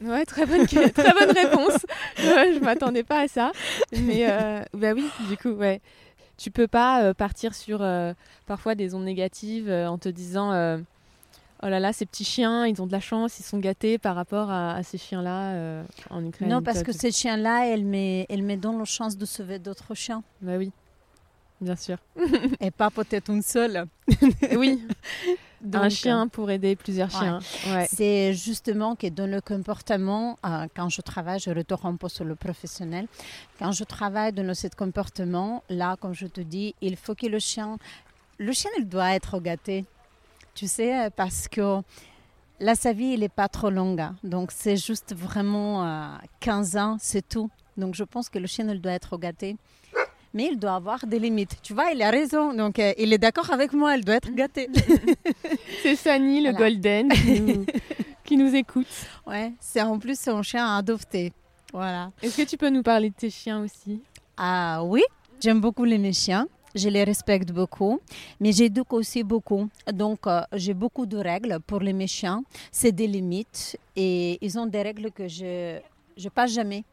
Ouais, 0.00 0.24
très 0.24 0.44
bonne, 0.44 0.66
très 0.66 0.90
bonne 0.90 1.30
réponse. 1.30 1.86
je 2.16 2.58
m'attendais 2.60 3.02
pas 3.02 3.22
à 3.22 3.28
ça. 3.28 3.52
Mais 3.92 4.26
euh, 4.28 4.62
bah 4.74 4.92
oui, 4.94 5.08
du 5.28 5.36
coup, 5.36 5.50
ouais. 5.50 5.80
Tu 6.36 6.50
peux 6.50 6.66
pas 6.66 7.02
euh, 7.02 7.14
partir 7.14 7.54
sur 7.54 7.80
euh, 7.80 8.12
parfois 8.46 8.74
des 8.74 8.94
ondes 8.94 9.04
négatives 9.04 9.70
en 9.70 9.98
te 9.98 10.08
disant 10.08 10.50
oh 11.62 11.68
là 11.68 11.80
là, 11.80 11.92
ces 11.92 12.06
petits 12.06 12.24
chiens, 12.24 12.66
ils 12.66 12.80
ont 12.82 12.86
de 12.86 12.92
la 12.92 13.00
chance, 13.00 13.38
ils 13.38 13.44
sont 13.44 13.58
gâtés 13.58 13.98
par 13.98 14.14
rapport 14.14 14.50
à, 14.50 14.82
ces 14.82 14.98
chiens-là 14.98 15.82
en 16.10 16.24
Ukraine. 16.24 16.48
Non, 16.48 16.62
parce 16.62 16.82
que 16.82 16.92
ces 16.92 17.12
chiens-là, 17.12 17.66
elle 17.66 17.84
met, 17.84 18.26
elle 18.28 18.42
met 18.42 18.56
dans 18.56 18.76
la 18.76 18.84
chance 18.84 19.16
de 19.16 19.24
sauver 19.24 19.58
d'autres 19.58 19.94
chiens. 19.94 20.22
Bah 20.40 20.56
oui, 20.58 20.72
bien 21.60 21.76
sûr. 21.76 21.98
Et 22.60 22.70
pas 22.70 22.90
peut-être 22.90 23.30
une 23.30 23.42
seule. 23.42 23.86
oui. 24.56 24.86
un 25.72 25.88
chien 25.88 26.28
pour 26.28 26.50
aider 26.50 26.76
plusieurs 26.76 27.10
chiens. 27.10 27.38
C'est 27.88 28.34
justement 28.34 28.96
que 28.96 29.06
dans 29.08 29.30
le 29.30 29.40
comportement, 29.40 30.38
euh, 30.44 30.66
quand 30.74 30.88
je 30.88 31.00
travaille, 31.00 31.40
je 31.40 31.50
retourne 31.50 31.94
un 31.94 31.96
peu 31.96 32.08
sur 32.08 32.24
le 32.24 32.34
professionnel. 32.34 33.06
Quand 33.58 33.72
je 33.72 33.84
travaille 33.84 34.32
dans 34.32 34.54
ce 34.54 34.68
comportement, 34.68 35.62
là, 35.68 35.96
comme 36.00 36.14
je 36.14 36.26
te 36.26 36.40
dis, 36.40 36.74
il 36.80 36.96
faut 36.96 37.14
que 37.14 37.26
le 37.26 37.38
chien, 37.38 37.78
le 38.38 38.52
chien, 38.52 38.70
il 38.78 38.88
doit 38.88 39.14
être 39.14 39.40
gâté. 39.40 39.84
Tu 40.54 40.68
sais, 40.68 41.10
parce 41.16 41.48
que 41.48 41.80
là, 42.60 42.74
sa 42.74 42.92
vie, 42.92 43.12
il 43.14 43.20
n'est 43.20 43.28
pas 43.28 43.48
trop 43.48 43.70
longue. 43.70 44.00
Hein. 44.00 44.16
Donc, 44.22 44.50
c'est 44.52 44.76
juste 44.76 45.14
vraiment 45.14 46.18
15 46.40 46.76
euh, 46.76 46.80
ans, 46.80 46.96
c'est 47.00 47.28
tout. 47.28 47.50
Donc, 47.76 47.94
je 47.94 48.04
pense 48.04 48.28
que 48.28 48.38
le 48.38 48.46
chien, 48.46 48.68
il 48.68 48.80
doit 48.80 48.92
être 48.92 49.16
gâté 49.18 49.56
mais 50.34 50.48
il 50.50 50.58
doit 50.58 50.74
avoir 50.74 51.06
des 51.06 51.18
limites. 51.18 51.56
Tu 51.62 51.72
vois, 51.72 51.92
il 51.92 52.02
a 52.02 52.10
raison. 52.10 52.52
Donc, 52.52 52.78
euh, 52.78 52.92
il 52.98 53.12
est 53.12 53.18
d'accord 53.18 53.50
avec 53.52 53.72
moi, 53.72 53.96
il 53.96 54.04
doit 54.04 54.16
être 54.16 54.34
gâté. 54.34 54.68
c'est 55.82 55.96
Sani, 55.96 56.42
le 56.42 56.52
Golden, 56.52 57.08
qui 58.24 58.36
nous, 58.36 58.54
écoute. 58.54 58.88
Ouais, 59.26 59.52
c'est 59.60 59.80
en 59.80 59.98
plus 59.98 60.18
son 60.18 60.42
chien 60.42 60.76
adopté. 60.76 61.32
Voilà. 61.72 62.10
Est-ce 62.20 62.36
que 62.36 62.48
tu 62.48 62.56
peux 62.56 62.68
nous 62.68 62.82
parler 62.82 63.10
de 63.10 63.14
tes 63.14 63.30
chiens 63.30 63.62
aussi? 63.62 64.00
Ah 64.36 64.82
oui, 64.84 65.02
j'aime 65.40 65.60
beaucoup 65.60 65.84
les 65.84 65.98
mes 65.98 66.12
chiens. 66.12 66.48
Je 66.74 66.88
les 66.88 67.04
respecte 67.04 67.52
beaucoup, 67.52 68.00
mais 68.40 68.52
j'éduque 68.52 68.92
aussi 68.92 69.22
beaucoup. 69.22 69.68
Donc, 69.92 70.26
euh, 70.26 70.40
j'ai 70.52 70.74
beaucoup 70.74 71.06
de 71.06 71.16
règles 71.16 71.58
pour 71.66 71.80
les 71.80 72.06
chiens. 72.06 72.42
C'est 72.72 72.92
des 72.92 73.06
limites 73.06 73.78
et 73.94 74.38
ils 74.44 74.58
ont 74.58 74.66
des 74.66 74.82
règles 74.82 75.10
que 75.12 75.28
je 75.28 75.78
ne 76.22 76.28
passe 76.30 76.52
jamais. 76.52 76.84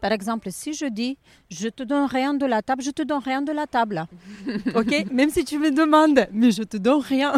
Par 0.00 0.12
exemple, 0.12 0.48
si 0.50 0.72
je 0.74 0.86
dis 0.86 1.16
je 1.50 1.68
te 1.68 1.82
donne 1.82 2.06
rien 2.06 2.34
de 2.34 2.46
la 2.46 2.62
table, 2.62 2.82
je 2.82 2.90
te 2.90 3.02
donne 3.02 3.22
rien 3.22 3.42
de 3.42 3.52
la 3.52 3.66
table. 3.66 4.06
ok? 4.74 5.10
Même 5.12 5.30
si 5.30 5.44
tu 5.44 5.58
me 5.58 5.70
demandes, 5.70 6.26
mais 6.32 6.50
je 6.50 6.62
te 6.62 6.76
donne 6.76 7.00
rien. 7.00 7.32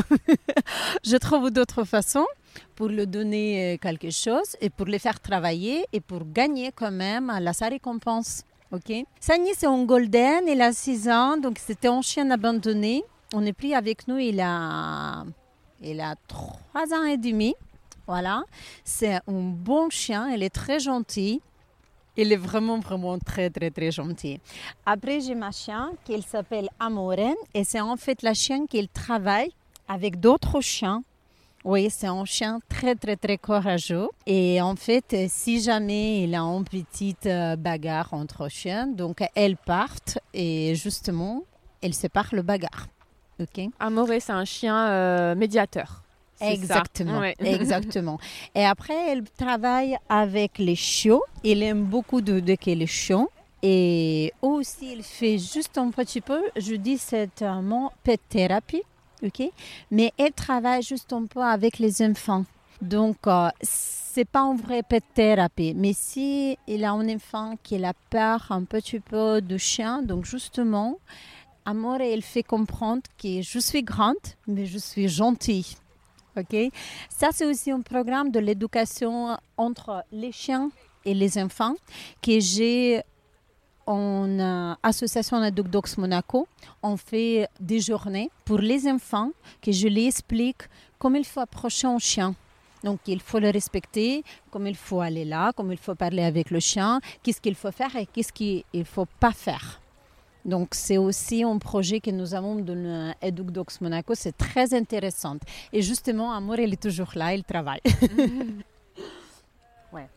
je 1.05 1.17
trouve 1.17 1.51
d'autres 1.51 1.85
façons 1.85 2.27
pour 2.75 2.89
lui 2.89 3.07
donner 3.07 3.75
euh, 3.75 3.77
quelque 3.79 4.11
chose 4.11 4.57
et 4.61 4.71
pour 4.71 4.87
les 4.87 4.99
faire 4.99 5.21
travailler 5.21 5.85
et 5.93 6.01
pour 6.01 6.25
gagner 6.25 6.73
quand 6.75 6.91
même 6.91 7.33
la 7.41 7.53
sa 7.53 7.69
récompense. 7.69 8.45
Ok 8.73 8.93
Sani, 9.19 9.51
c'est 9.57 9.67
un 9.67 9.85
golden, 9.85 10.47
il 10.47 10.61
a 10.61 10.73
6 10.73 11.09
ans, 11.09 11.37
donc 11.37 11.59
c'était 11.59 11.89
un 11.89 12.03
chien 12.03 12.31
abandonné. 12.31 13.03
On 13.35 13.45
est 13.45 13.53
pris 13.53 13.75
avec 13.75 14.07
nous, 14.07 14.19
il 14.19 14.41
a, 14.41 15.25
il 15.81 16.01
a 16.01 16.15
3 16.29 16.95
ans 16.95 17.05
et 17.05 17.17
demi. 17.17 17.55
Voilà, 18.07 18.45
c'est 18.85 19.15
un 19.15 19.23
bon 19.27 19.91
chien, 19.91 20.31
il 20.31 20.43
est 20.43 20.55
très 20.55 20.79
gentil. 20.79 21.41
Il 22.17 22.33
est 22.33 22.37
vraiment, 22.37 22.79
vraiment 22.79 23.19
très, 23.19 23.51
très, 23.51 23.71
très 23.71 23.91
gentil. 23.91 24.41
Après, 24.85 25.21
j'ai 25.21 25.35
ma 25.35 25.51
chienne 25.53 25.93
qui 26.05 26.21
s'appelle 26.23 26.69
Amoren 26.79 27.35
et 27.55 27.65
c'est 27.65 27.81
en 27.81 27.97
fait 27.97 28.23
la 28.23 28.35
chienne 28.35 28.69
qui 28.69 28.87
travaille 28.89 29.53
avec 29.89 30.21
d'autres 30.21 30.61
chiens. 30.61 31.03
Oui, 31.65 31.89
c'est 31.91 32.07
un 32.07 32.25
chien 32.25 32.61
très, 32.69 32.95
très, 32.95 33.17
très 33.17 33.37
courageux. 33.37 34.09
Et 34.27 34.61
en 34.63 34.77
fait, 34.77 35.15
si 35.29 35.61
jamais 35.61 36.23
il 36.23 36.35
a 36.35 36.41
une 36.41 36.65
petite 36.65 37.27
euh, 37.27 37.57
bagarre 37.57 38.15
entre 38.15 38.49
chiens, 38.49 38.87
donc 38.87 39.23
elles 39.35 39.57
partent 39.57 40.19
et 40.33 40.75
justement, 40.75 41.43
elles 41.83 41.95
séparent 41.95 42.35
le 42.35 42.43
bagarre. 42.43 42.87
Ok? 43.41 43.61
Amoré, 43.79 44.21
c'est 44.21 44.33
un 44.33 44.45
chien 44.45 44.89
euh, 44.89 45.35
médiateur. 45.35 46.03
Exactement, 46.41 47.23
exactement. 47.39 48.19
Et 48.55 48.65
après, 48.65 49.11
elle 49.11 49.25
travaille 49.31 49.99
avec 50.09 50.59
les 50.59 50.77
chiots. 50.77 51.23
Elle 51.45 51.63
aime 51.63 51.85
beaucoup 51.85 52.23
de, 52.23 52.41
de 52.41 52.57
les 52.67 52.87
chiots. 52.87 53.31
Et 53.63 54.33
aussi, 54.41 54.95
elle 54.95 55.03
fait 55.03 55.37
juste 55.37 55.77
un 55.77 55.91
petit 55.91 56.23
peu, 56.23 56.41
je 56.57 56.75
dis 56.77 56.97
c'est 56.97 57.43
un 57.43 57.61
mot 57.61 57.91
pet 58.03 58.19
thérapie, 58.31 58.83
ok 59.23 59.51
Mais 59.91 60.13
elle 60.19 60.33
travaille 60.33 60.83
juste 60.83 61.13
un 61.13 61.27
peu 61.27 61.41
avec 61.41 61.79
les 61.79 62.03
enfants. 62.03 62.45
Donc, 62.81 63.19
euh, 63.27 63.49
c'est 63.63 64.25
pas 64.25 64.41
un 64.41 64.57
vrai 64.57 64.83
pet 64.83 65.05
thérapie. 65.15 65.75
Mais 65.77 65.93
si 65.93 66.57
il 66.67 66.85
a 66.85 66.93
un 66.93 67.09
enfant 67.15 67.55
qui 67.63 67.83
a 67.85 67.93
peur 68.09 68.47
un 68.51 68.65
petit 68.65 69.01
peu 69.01 69.41
de 69.43 69.59
chien, 69.59 70.03
donc 70.03 70.25
justement, 70.25 70.99
Amore, 71.67 72.01
elle 72.01 72.23
fait 72.23 72.43
comprendre 72.43 73.03
que 73.23 73.43
je 73.43 73.59
suis 73.59 73.83
grande, 73.83 74.17
mais 74.47 74.65
je 74.67 74.79
suis 74.79 75.09
gentille. 75.09 75.77
Ok, 76.37 76.57
ça 77.09 77.31
c'est 77.33 77.45
aussi 77.45 77.71
un 77.73 77.81
programme 77.81 78.31
de 78.31 78.39
l'éducation 78.39 79.37
entre 79.57 80.05
les 80.13 80.31
chiens 80.33 80.71
et 81.05 81.13
les 81.13 81.39
enfants 81.39 81.75
que 82.23 82.39
j'ai 82.39 83.03
en 83.87 84.39
euh, 84.39 84.75
association 84.83 85.41
Docs 85.51 85.99
Monaco. 85.99 86.47
On 86.83 86.97
fait 86.97 87.49
des 87.59 87.81
journées 87.81 88.31
pour 88.45 88.59
les 88.59 88.89
enfants 88.89 89.31
que 89.63 89.73
je 89.73 89.89
les 89.89 90.07
explique 90.07 90.63
comment 90.99 91.17
il 91.17 91.25
faut 91.25 91.41
approcher 91.41 91.87
un 91.87 91.99
chien. 91.99 92.35
Donc, 92.83 93.01
il 93.07 93.21
faut 93.21 93.39
le 93.39 93.51
respecter, 93.51 94.25
comment 94.51 94.67
il 94.67 94.77
faut 94.77 95.01
aller 95.01 95.25
là, 95.25 95.53
comment 95.55 95.73
il 95.73 95.79
faut 95.79 95.95
parler 95.95 96.23
avec 96.23 96.51
le 96.51 96.61
chien, 96.61 97.01
qu'est-ce 97.23 97.41
qu'il 97.41 97.55
faut 97.55 97.73
faire 97.73 97.95
et 97.97 98.07
qu'est-ce 98.07 98.33
qu'il 98.33 98.65
ne 98.73 98.85
faut 98.85 99.07
pas 99.19 99.33
faire. 99.33 99.81
Donc, 100.45 100.69
c'est 100.73 100.97
aussi 100.97 101.43
un 101.43 101.59
projet 101.59 102.01
que 102.01 102.11
nous 102.11 102.35
avons 102.35 102.57
dans 102.57 103.15
Educ 103.21 103.51
Docs 103.51 103.81
Monaco. 103.83 104.15
C'est 104.15 104.37
très 104.37 104.73
intéressant. 104.73 105.37
Et 105.73 105.83
justement, 105.83 106.33
Amour, 106.33 106.59
il 106.59 106.73
est 106.73 106.83
toujours 106.83 107.13
là, 107.15 107.35
il 107.35 107.45
travaille. 107.45 107.83
ouais. 109.93 110.09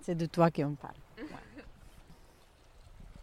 C'est 0.00 0.16
de 0.16 0.26
toi 0.26 0.50
qu'on 0.50 0.74
parle. 0.74 0.94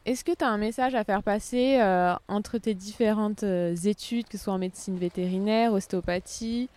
Est-ce 0.06 0.24
que 0.24 0.32
tu 0.32 0.44
as 0.44 0.50
un 0.50 0.58
message 0.58 0.96
à 0.96 1.04
faire 1.04 1.24
passer 1.24 1.80
euh, 1.80 2.16
entre 2.28 2.58
tes 2.58 2.74
différentes 2.74 3.44
euh, 3.44 3.76
études, 3.76 4.28
que 4.28 4.38
ce 4.38 4.46
soit 4.46 4.54
en 4.54 4.58
médecine 4.58 4.98
vétérinaire, 4.98 5.74
ostéopathie, 5.74 6.70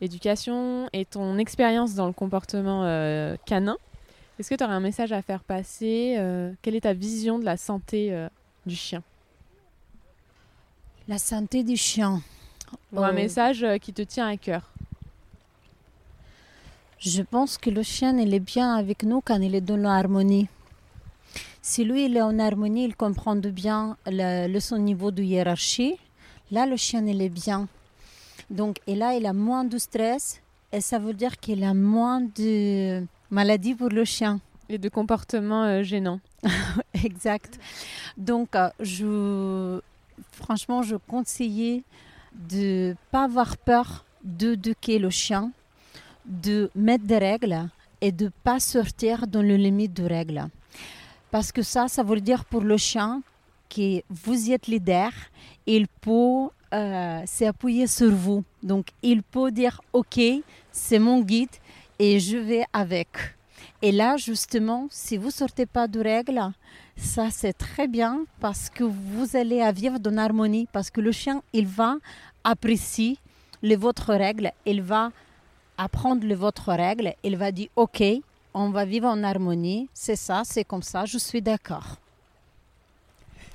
éducation 0.00 0.88
et 0.92 1.04
ton 1.04 1.38
expérience 1.38 1.94
dans 1.94 2.06
le 2.06 2.12
comportement 2.12 2.84
euh, 2.84 3.36
canin? 3.46 3.76
Est-ce 4.38 4.48
que 4.48 4.54
tu 4.54 4.62
aurais 4.62 4.74
un 4.74 4.80
message 4.80 5.12
à 5.12 5.20
faire 5.20 5.42
passer 5.42 6.16
Quelle 6.62 6.76
est 6.76 6.82
ta 6.82 6.92
vision 6.92 7.40
de 7.40 7.44
la 7.44 7.56
santé 7.56 8.28
du 8.66 8.76
chien? 8.76 9.02
La 11.08 11.18
santé 11.18 11.64
du 11.64 11.76
chien. 11.76 12.22
Ou 12.92 13.00
un 13.00 13.10
oh. 13.10 13.14
message 13.14 13.66
qui 13.80 13.92
te 13.92 14.02
tient 14.02 14.28
à 14.28 14.36
cœur? 14.36 14.70
Je 17.00 17.22
pense 17.22 17.58
que 17.58 17.70
le 17.70 17.82
chien, 17.82 18.16
il 18.16 18.32
est 18.32 18.38
bien 18.38 18.76
avec 18.76 19.02
nous 19.02 19.20
quand 19.20 19.40
il 19.40 19.56
est 19.56 19.60
dans 19.60 19.76
l'harmonie. 19.76 20.46
Si 21.62 21.84
lui, 21.84 22.06
il 22.06 22.16
est 22.16 22.22
en 22.22 22.38
harmonie, 22.38 22.84
il 22.84 22.96
comprend 22.96 23.36
bien 23.36 23.96
le, 24.06 24.58
son 24.60 24.78
niveau 24.78 25.10
de 25.10 25.22
hiérarchie. 25.22 25.96
Là, 26.50 26.66
le 26.66 26.76
chien, 26.76 27.06
il 27.06 27.20
est 27.20 27.28
bien. 27.28 27.68
Donc, 28.50 28.78
et 28.86 28.94
là, 28.94 29.14
il 29.14 29.26
a 29.26 29.32
moins 29.32 29.64
de 29.64 29.78
stress. 29.78 30.40
Et 30.72 30.80
ça 30.80 30.98
veut 30.98 31.14
dire 31.14 31.38
qu'il 31.38 31.64
a 31.64 31.74
moins 31.74 32.20
de 32.20 33.04
maladies 33.30 33.74
pour 33.74 33.88
le 33.88 34.04
chien. 34.04 34.40
Et 34.68 34.78
de 34.78 34.88
comportements 34.88 35.64
euh, 35.64 35.82
gênants. 35.82 36.20
exact. 37.04 37.58
Donc, 38.16 38.54
euh, 38.54 38.68
je, 38.80 39.80
franchement, 40.32 40.82
je 40.82 40.96
conseillais 40.96 41.82
de 42.34 42.94
pas 43.10 43.24
avoir 43.24 43.56
peur 43.56 44.04
de 44.22 44.54
d'éduquer 44.54 44.98
le 44.98 45.10
chien, 45.10 45.52
de 46.26 46.70
mettre 46.74 47.04
des 47.04 47.18
règles 47.18 47.68
et 48.00 48.12
de 48.12 48.30
pas 48.44 48.60
sortir 48.60 49.26
dans 49.26 49.42
le 49.42 49.56
limite 49.56 49.94
de 49.94 50.04
règles. 50.04 50.44
Parce 51.30 51.52
que 51.52 51.62
ça, 51.62 51.88
ça 51.88 52.02
veut 52.02 52.20
dire 52.20 52.44
pour 52.44 52.62
le 52.62 52.76
chien 52.76 53.22
que 53.68 54.02
vous 54.08 54.50
êtes 54.50 54.66
leader, 54.66 55.10
il 55.66 55.86
peut 56.00 56.48
euh, 56.72 57.22
s'appuyer 57.26 57.86
sur 57.86 58.10
vous. 58.10 58.44
Donc, 58.62 58.88
il 59.02 59.22
peut 59.22 59.50
dire, 59.50 59.80
OK, 59.92 60.20
c'est 60.72 60.98
mon 60.98 61.20
guide 61.20 61.50
et 61.98 62.18
je 62.18 62.36
vais 62.38 62.64
avec. 62.72 63.08
Et 63.80 63.92
là, 63.92 64.16
justement, 64.16 64.88
si 64.90 65.16
vous 65.16 65.30
sortez 65.30 65.66
pas 65.66 65.86
de 65.86 66.00
règles, 66.00 66.42
ça 66.96 67.30
c'est 67.30 67.52
très 67.52 67.86
bien 67.86 68.24
parce 68.40 68.68
que 68.68 68.82
vous 68.82 69.36
allez 69.36 69.70
vivre 69.72 69.98
dans 69.98 70.16
harmonie, 70.16 70.66
parce 70.72 70.90
que 70.90 71.00
le 71.00 71.12
chien, 71.12 71.42
il 71.52 71.66
va 71.66 71.96
apprécier 72.42 73.18
les 73.62 73.76
votre 73.76 74.14
règles, 74.14 74.50
il 74.66 74.82
va 74.82 75.10
apprendre 75.76 76.26
les 76.26 76.34
votre 76.34 76.72
règles, 76.72 77.14
il 77.22 77.36
va 77.36 77.52
dire 77.52 77.68
OK, 77.76 78.02
on 78.54 78.70
va 78.70 78.84
vivre 78.84 79.08
en 79.08 79.22
harmonie, 79.22 79.88
c'est 79.94 80.16
ça, 80.16 80.42
c'est 80.44 80.64
comme 80.64 80.82
ça, 80.82 81.04
je 81.04 81.18
suis 81.18 81.42
d'accord. 81.42 81.96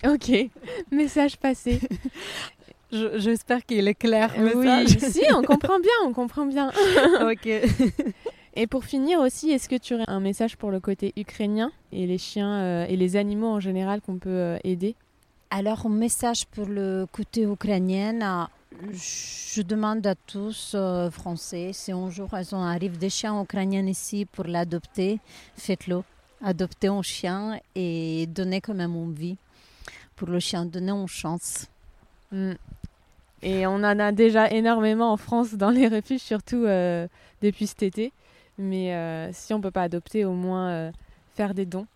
Ok, 0.06 0.32
message 0.92 1.38
passé. 1.38 1.80
J'espère 2.92 3.66
qu'il 3.66 3.88
est 3.88 3.96
clair. 3.96 4.32
Oui, 4.56 4.88
si, 4.88 5.24
on 5.34 5.42
comprend 5.42 5.80
bien, 5.80 5.92
on 6.06 6.14
comprend 6.14 6.46
bien. 6.46 6.72
ok. 7.22 7.50
Et 8.56 8.68
pour 8.68 8.86
finir 8.86 9.20
aussi, 9.20 9.50
est-ce 9.50 9.68
que 9.68 9.78
tu 9.78 9.96
aurais 9.96 10.04
un 10.08 10.20
message 10.20 10.58
pour 10.58 10.70
le 10.70 10.80
côté 10.80 11.12
ukrainien 11.18 11.72
et 11.92 12.06
les 12.06 12.20
chiens 12.20 12.54
euh, 12.62 12.86
et 12.88 12.96
les 12.96 13.16
animaux 13.16 13.48
en 13.48 13.60
général 13.60 14.00
qu'on 14.02 14.20
peut 14.20 14.30
euh, 14.30 14.58
aider? 14.64 14.96
Alors, 15.50 15.88
un 15.88 15.90
message 15.90 16.46
pour 16.46 16.68
le 16.68 17.08
côté 17.12 17.44
ukrainien. 17.44 18.48
Je 18.92 19.62
demande 19.62 20.06
à 20.08 20.16
tous 20.16 20.74
euh, 20.76 21.10
français, 21.10 21.72
si 21.74 21.92
un 21.92 22.10
jour 22.10 22.30
ils 22.34 22.56
arrive 22.56 22.98
des 22.98 23.10
chiens 23.10 23.42
ukrainiens 23.42 23.86
ici 23.86 24.26
pour 24.26 24.46
l'adopter, 24.46 25.20
faites-le. 25.56 26.04
Adoptez 26.44 26.88
un 26.88 27.02
chien 27.02 27.60
et 27.76 28.28
donnez 28.28 28.60
quand 28.60 28.74
même 28.74 28.96
une 28.96 29.14
vie 29.14 29.38
pour 30.16 30.28
le 30.28 30.40
chien, 30.40 30.66
donnez 30.66 30.92
une 30.92 31.08
chance. 31.08 31.68
Mm. 32.32 32.54
Et 33.42 33.68
on 33.68 33.76
en 33.76 34.00
a 34.00 34.12
déjà 34.12 34.50
énormément 34.50 35.12
en 35.12 35.18
France 35.18 35.54
dans 35.54 35.70
les 35.70 35.88
refuges, 35.88 36.22
surtout 36.22 36.64
euh, 36.66 37.08
depuis 37.42 37.68
cet 37.68 37.84
été. 37.84 38.14
Mais 38.58 38.94
euh, 38.94 39.32
si 39.34 39.54
on 39.54 39.60
peut 39.60 39.72
pas 39.72 39.84
adopter, 39.84 40.26
au 40.26 40.34
moins 40.34 40.70
euh, 40.70 40.92
faire 41.36 41.54
des 41.54 41.66
dons 41.66 41.88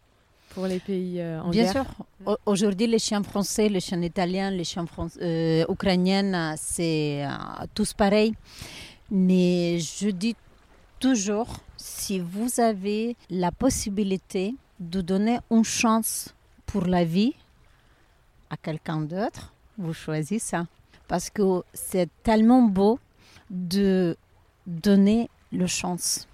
pour 0.58 0.66
les 0.66 0.80
pays 0.80 1.22
euh, 1.22 1.40
en 1.44 1.52
Bien 1.52 1.66
guerre. 1.66 1.72
sûr, 1.84 1.86
Au- 2.26 2.38
aujourd'hui 2.52 2.88
les 2.88 2.98
chiens 2.98 3.22
français, 3.22 3.70
les 3.70 3.80
chiens 3.80 4.02
italiens, 4.02 4.50
les 4.50 4.64
chiens 4.64 4.86
euh, 5.22 5.64
ukrainiens, 5.70 6.34
euh, 6.34 6.56
c'est 6.58 7.24
euh, 7.24 7.30
tous 7.76 7.94
pareils. 7.94 8.34
Mais 9.12 9.78
je 9.78 10.10
dis 10.10 10.36
toujours, 11.00 11.48
si 11.78 12.20
vous 12.20 12.60
avez 12.60 13.16
la 13.30 13.52
possibilité 13.52 14.56
de 14.80 15.00
donner 15.02 15.38
une 15.52 15.64
chance 15.64 16.34
pour 16.66 16.86
la 16.88 17.04
vie 17.06 17.36
à 18.50 18.58
quelqu'un 18.58 19.02
d'autre, 19.02 19.54
vous 19.78 19.94
choisissez 19.94 20.40
ça. 20.40 20.66
Parce 21.08 21.30
que 21.30 21.62
c'est 21.72 22.10
tellement 22.24 22.64
beau 22.64 23.00
de 23.52 24.18
donner 24.66 25.30
le 25.52 25.68
chance. 25.68 26.28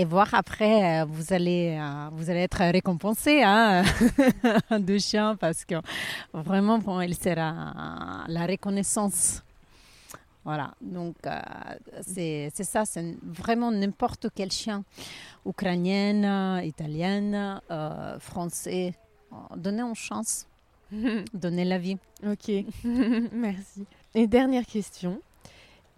Et 0.00 0.06
voir 0.06 0.32
après, 0.32 1.02
euh, 1.02 1.04
vous 1.04 1.34
allez, 1.34 1.76
euh, 1.78 2.08
vous 2.12 2.30
allez 2.30 2.40
être 2.40 2.64
récompensé 2.72 3.42
hein, 3.42 3.82
de 4.70 4.96
chien 4.96 5.36
parce 5.36 5.66
que 5.66 5.74
vraiment, 6.32 6.78
moi, 6.78 7.04
il 7.04 7.14
sera 7.14 8.24
la 8.26 8.46
reconnaissance. 8.46 9.42
Voilà, 10.42 10.72
donc 10.80 11.16
euh, 11.26 11.38
c'est 12.00 12.50
ça, 12.64 12.86
c'est 12.86 13.14
vraiment 13.22 13.70
n'importe 13.70 14.28
quel 14.34 14.50
chien, 14.50 14.84
ukrainienne, 15.44 16.62
italienne, 16.64 17.60
euh, 17.70 18.18
français, 18.20 18.94
donnez 19.54 19.82
une 19.82 19.94
chance, 19.94 20.46
donnez 21.34 21.66
la 21.66 21.76
vie. 21.76 21.98
ok, 22.26 22.50
merci. 23.32 23.84
Et 24.14 24.26
dernière 24.26 24.64
question. 24.64 25.20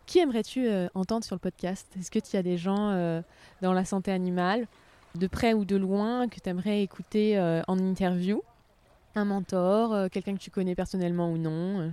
Qui 0.07 0.19
aimerais-tu 0.19 0.67
euh, 0.67 0.89
entendre 0.95 1.25
sur 1.25 1.35
le 1.35 1.41
podcast? 1.41 1.87
Est-ce 1.99 2.11
que 2.11 2.19
tu 2.19 2.37
as 2.37 2.43
des 2.43 2.59
gens 2.59 2.91
euh, 2.91 3.23
dans 3.61 3.73
la 3.73 3.85
santé 3.85 4.11
animale, 4.11 4.67
de 5.15 5.27
près 5.27 5.55
ou 5.55 5.65
de 5.65 5.77
loin, 5.77 6.29
que 6.29 6.41
tu 6.41 6.49
aimerais 6.49 6.83
écouter 6.83 7.39
euh, 7.39 7.63
en 7.69 7.79
interview? 7.79 8.43
Un 9.15 9.25
mentor, 9.25 10.11
quelqu'un 10.11 10.35
que 10.35 10.41
tu 10.41 10.51
connais 10.51 10.75
personnellement 10.75 11.31
ou 11.31 11.37
non 11.37 11.93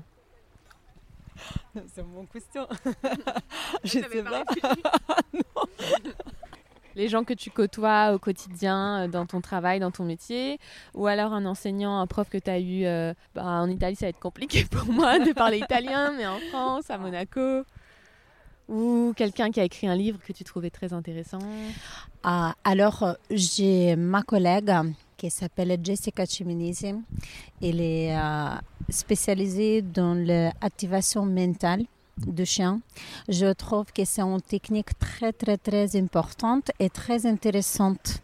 C'est 1.87 2.01
une 2.01 2.07
bonne 2.07 2.27
question. 2.27 2.67
Je 3.83 3.99
sais 3.99 4.23
pas. 4.23 4.43
Les 6.95 7.07
gens 7.07 7.23
que 7.23 7.33
tu 7.33 7.51
côtoies 7.51 8.13
au 8.13 8.19
quotidien, 8.19 9.07
dans 9.07 9.25
ton 9.25 9.41
travail, 9.41 9.79
dans 9.79 9.91
ton 9.91 10.05
métier, 10.05 10.59
ou 10.93 11.07
alors 11.07 11.33
un 11.33 11.45
enseignant, 11.45 11.99
un 11.99 12.07
prof 12.07 12.29
que 12.29 12.37
tu 12.37 12.49
as 12.49 12.59
eu 12.59 12.83
bah, 13.35 13.45
en 13.45 13.69
Italie, 13.69 13.95
ça 13.95 14.05
va 14.05 14.09
être 14.09 14.19
compliqué 14.19 14.65
pour 14.65 14.91
moi 14.91 15.19
de 15.19 15.31
parler 15.31 15.59
italien, 15.59 16.11
mais 16.17 16.25
en 16.25 16.39
France, 16.49 16.89
à 16.89 16.97
Monaco, 16.97 17.63
ou 18.69 19.13
quelqu'un 19.15 19.51
qui 19.51 19.59
a 19.59 19.63
écrit 19.63 19.87
un 19.87 19.95
livre 19.95 20.19
que 20.25 20.31
tu 20.31 20.43
trouvais 20.43 20.69
très 20.69 20.93
intéressant. 20.93 21.39
Ah, 22.23 22.55
alors, 22.63 23.17
j'ai 23.31 23.95
ma 23.95 24.21
collègue 24.21 24.71
qui 25.17 25.29
s'appelle 25.29 25.77
Jessica 25.83 26.25
Ciminisi. 26.25 26.93
Elle 27.61 27.81
est 27.81 28.15
euh, 28.15 28.55
spécialisée 28.89 29.81
dans 29.81 30.13
l'activation 30.13 31.25
mentale 31.25 31.83
de 32.17 32.45
chiens. 32.45 32.79
Je 33.27 33.51
trouve 33.53 33.91
que 33.91 34.05
c'est 34.05 34.21
une 34.21 34.41
technique 34.41 34.97
très, 34.99 35.33
très, 35.33 35.57
très 35.57 35.95
importante 35.97 36.71
et 36.79 36.89
très 36.89 37.25
intéressante. 37.25 38.21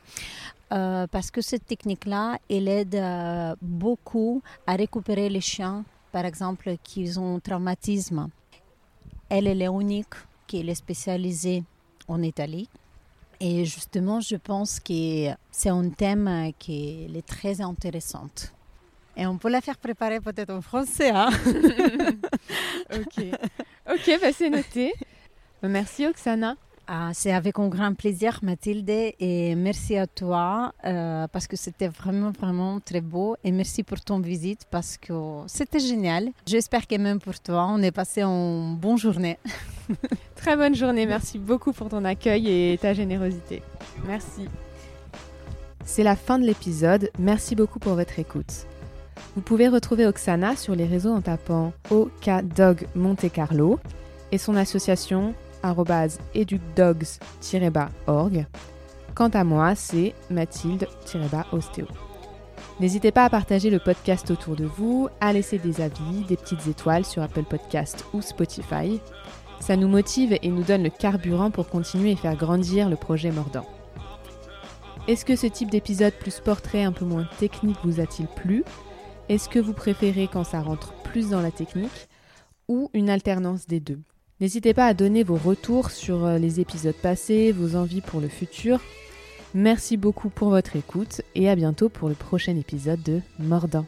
Euh, 0.72 1.06
parce 1.08 1.30
que 1.32 1.42
cette 1.42 1.66
technique-là, 1.66 2.38
elle 2.50 2.68
aide 2.68 2.96
euh, 2.96 3.56
beaucoup 3.62 4.42
à 4.66 4.76
récupérer 4.76 5.30
les 5.30 5.42
chiens, 5.42 5.84
par 6.12 6.26
exemple, 6.26 6.76
qui 6.84 7.12
ont 7.18 7.36
un 7.36 7.40
traumatisme. 7.40 8.30
Elle, 9.30 9.48
elle 9.48 9.62
est 9.62 9.68
unique, 9.68 10.16
qu'elle 10.48 10.70
est 10.70 10.76
spécialisée 10.76 11.64
en 12.08 12.22
Italie. 12.22 12.70
Et 13.40 13.66
justement, 13.66 14.22
je 14.22 14.36
pense 14.36 14.80
que 14.80 15.30
c'est 15.52 15.70
un 15.70 15.90
thème 15.90 16.52
qui 16.58 17.08
est 17.14 17.26
très 17.26 17.62
intéressant. 17.62 18.30
Et 19.18 19.26
on 19.26 19.38
peut 19.38 19.50
la 19.50 19.62
faire 19.62 19.78
préparer 19.78 20.20
peut-être 20.20 20.52
en 20.52 20.62
français. 20.62 21.10
Hein? 21.10 21.30
Ok, 22.94 23.26
ok, 23.90 24.20
bah, 24.22 24.32
c'est 24.32 24.50
noté. 24.50 24.94
Merci 25.64 26.06
Oksana. 26.06 26.56
Ah, 26.88 27.10
c'est 27.14 27.32
avec 27.32 27.58
un 27.58 27.68
grand 27.68 27.96
plaisir, 27.96 28.40
Mathilde, 28.44 28.90
et 28.90 29.56
merci 29.56 29.98
à 29.98 30.06
toi 30.06 30.72
euh, 30.86 31.28
parce 31.32 31.48
que 31.48 31.56
c'était 31.56 31.88
vraiment, 31.88 32.32
vraiment 32.32 32.80
très 32.80 33.02
beau. 33.02 33.38
Et 33.44 33.52
merci 33.52 33.82
pour 33.82 34.00
ton 34.02 34.20
visite 34.20 34.68
parce 34.70 34.98
que 34.98 35.14
c'était 35.48 35.80
génial. 35.80 36.30
J'espère 36.46 36.86
que 36.86 36.96
même 36.96 37.20
pour 37.20 37.40
toi, 37.40 37.68
on 37.72 37.82
est 37.82 37.92
passé 37.92 38.22
une 38.22 38.76
bonne 38.76 38.98
journée. 38.98 39.40
Très 40.36 40.56
bonne 40.56 40.76
journée, 40.76 41.06
merci 41.08 41.40
beaucoup 41.40 41.74
pour 41.74 41.90
ton 41.90 42.06
accueil 42.06 42.50
et 42.50 42.78
ta 42.78 42.94
générosité. 42.94 43.64
Merci. 44.06 44.48
C'est 45.84 46.04
la 46.04 46.16
fin 46.16 46.38
de 46.38 46.46
l'épisode, 46.46 47.10
merci 47.18 47.56
beaucoup 47.56 47.80
pour 47.80 47.96
votre 47.96 48.20
écoute. 48.20 48.68
Vous 49.36 49.42
pouvez 49.42 49.68
retrouver 49.68 50.06
Oksana 50.06 50.56
sur 50.56 50.76
les 50.76 50.86
réseaux 50.86 51.14
en 51.14 51.22
tapant 51.22 51.74
OKDog 51.90 52.88
Monte 52.96 53.32
Carlo 53.32 53.80
et 54.32 54.38
son 54.38 54.56
association 54.56 55.34
educdogs-org. 56.34 58.46
Quant 59.16 59.30
à 59.30 59.44
moi, 59.44 59.76
c'est 59.76 60.14
Mathilde-Ostéo. 60.30 61.88
N'hésitez 62.82 63.12
pas 63.12 63.24
à 63.24 63.30
partager 63.30 63.70
le 63.70 63.80
podcast 63.80 64.30
autour 64.32 64.58
de 64.58 64.66
vous, 64.66 65.08
à 65.22 65.32
laisser 65.32 65.58
des 65.58 65.80
avis, 65.80 66.26
des 66.28 66.36
petites 66.36 66.68
étoiles 66.68 67.06
sur 67.06 67.24
Apple 67.24 67.44
Podcast 67.44 68.04
ou 68.14 68.22
Spotify. 68.22 69.00
Ça 69.62 69.78
nous 69.78 69.88
motive 69.88 70.38
et 70.42 70.50
nous 70.50 70.64
donne 70.64 70.84
le 70.84 70.90
carburant 70.90 71.52
pour 71.52 71.70
continuer 71.70 72.12
et 72.12 72.16
faire 72.18 72.36
grandir 72.36 72.90
le 72.90 72.98
projet 72.98 73.32
Mordant. 73.32 73.66
Est-ce 75.08 75.24
que 75.24 75.38
ce 75.38 75.48
type 75.48 75.72
d'épisode 75.72 76.14
plus 76.14 76.40
portrait, 76.40 76.84
un 76.84 76.92
peu 76.92 77.06
moins 77.06 77.28
technique 77.40 77.78
vous 77.86 78.02
a-t-il 78.02 78.28
plu? 78.28 78.66
Est-ce 79.30 79.48
que 79.48 79.60
vous 79.60 79.74
préférez 79.74 80.28
quand 80.28 80.44
ça 80.44 80.62
rentre 80.62 80.94
plus 81.04 81.30
dans 81.30 81.42
la 81.42 81.52
technique? 81.52 82.10
Ou 82.68 82.90
une 82.94 83.10
alternance 83.10 83.68
des 83.68 83.80
deux? 83.80 84.00
N'hésitez 84.42 84.74
pas 84.74 84.88
à 84.88 84.94
donner 84.94 85.24
vos 85.24 85.38
retours 85.38 85.92
sur 85.92 86.26
euh, 86.26 86.38
les 86.38 86.60
épisodes 86.60 86.96
passés, 86.96 87.54
vos 87.54 87.76
envies 87.76 88.02
pour 88.02 88.20
le 88.20 88.28
futur. 88.28 88.82
Merci 89.54 89.96
beaucoup 89.96 90.30
pour 90.30 90.50
votre 90.50 90.76
écoute 90.76 91.22
et 91.36 91.50
à 91.50 91.56
bientôt 91.56 91.88
pour 91.88 92.10
le 92.10 92.16
prochain 92.16 92.58
épisode 92.58 93.02
de 93.02 93.22
Mordant. 93.40 93.86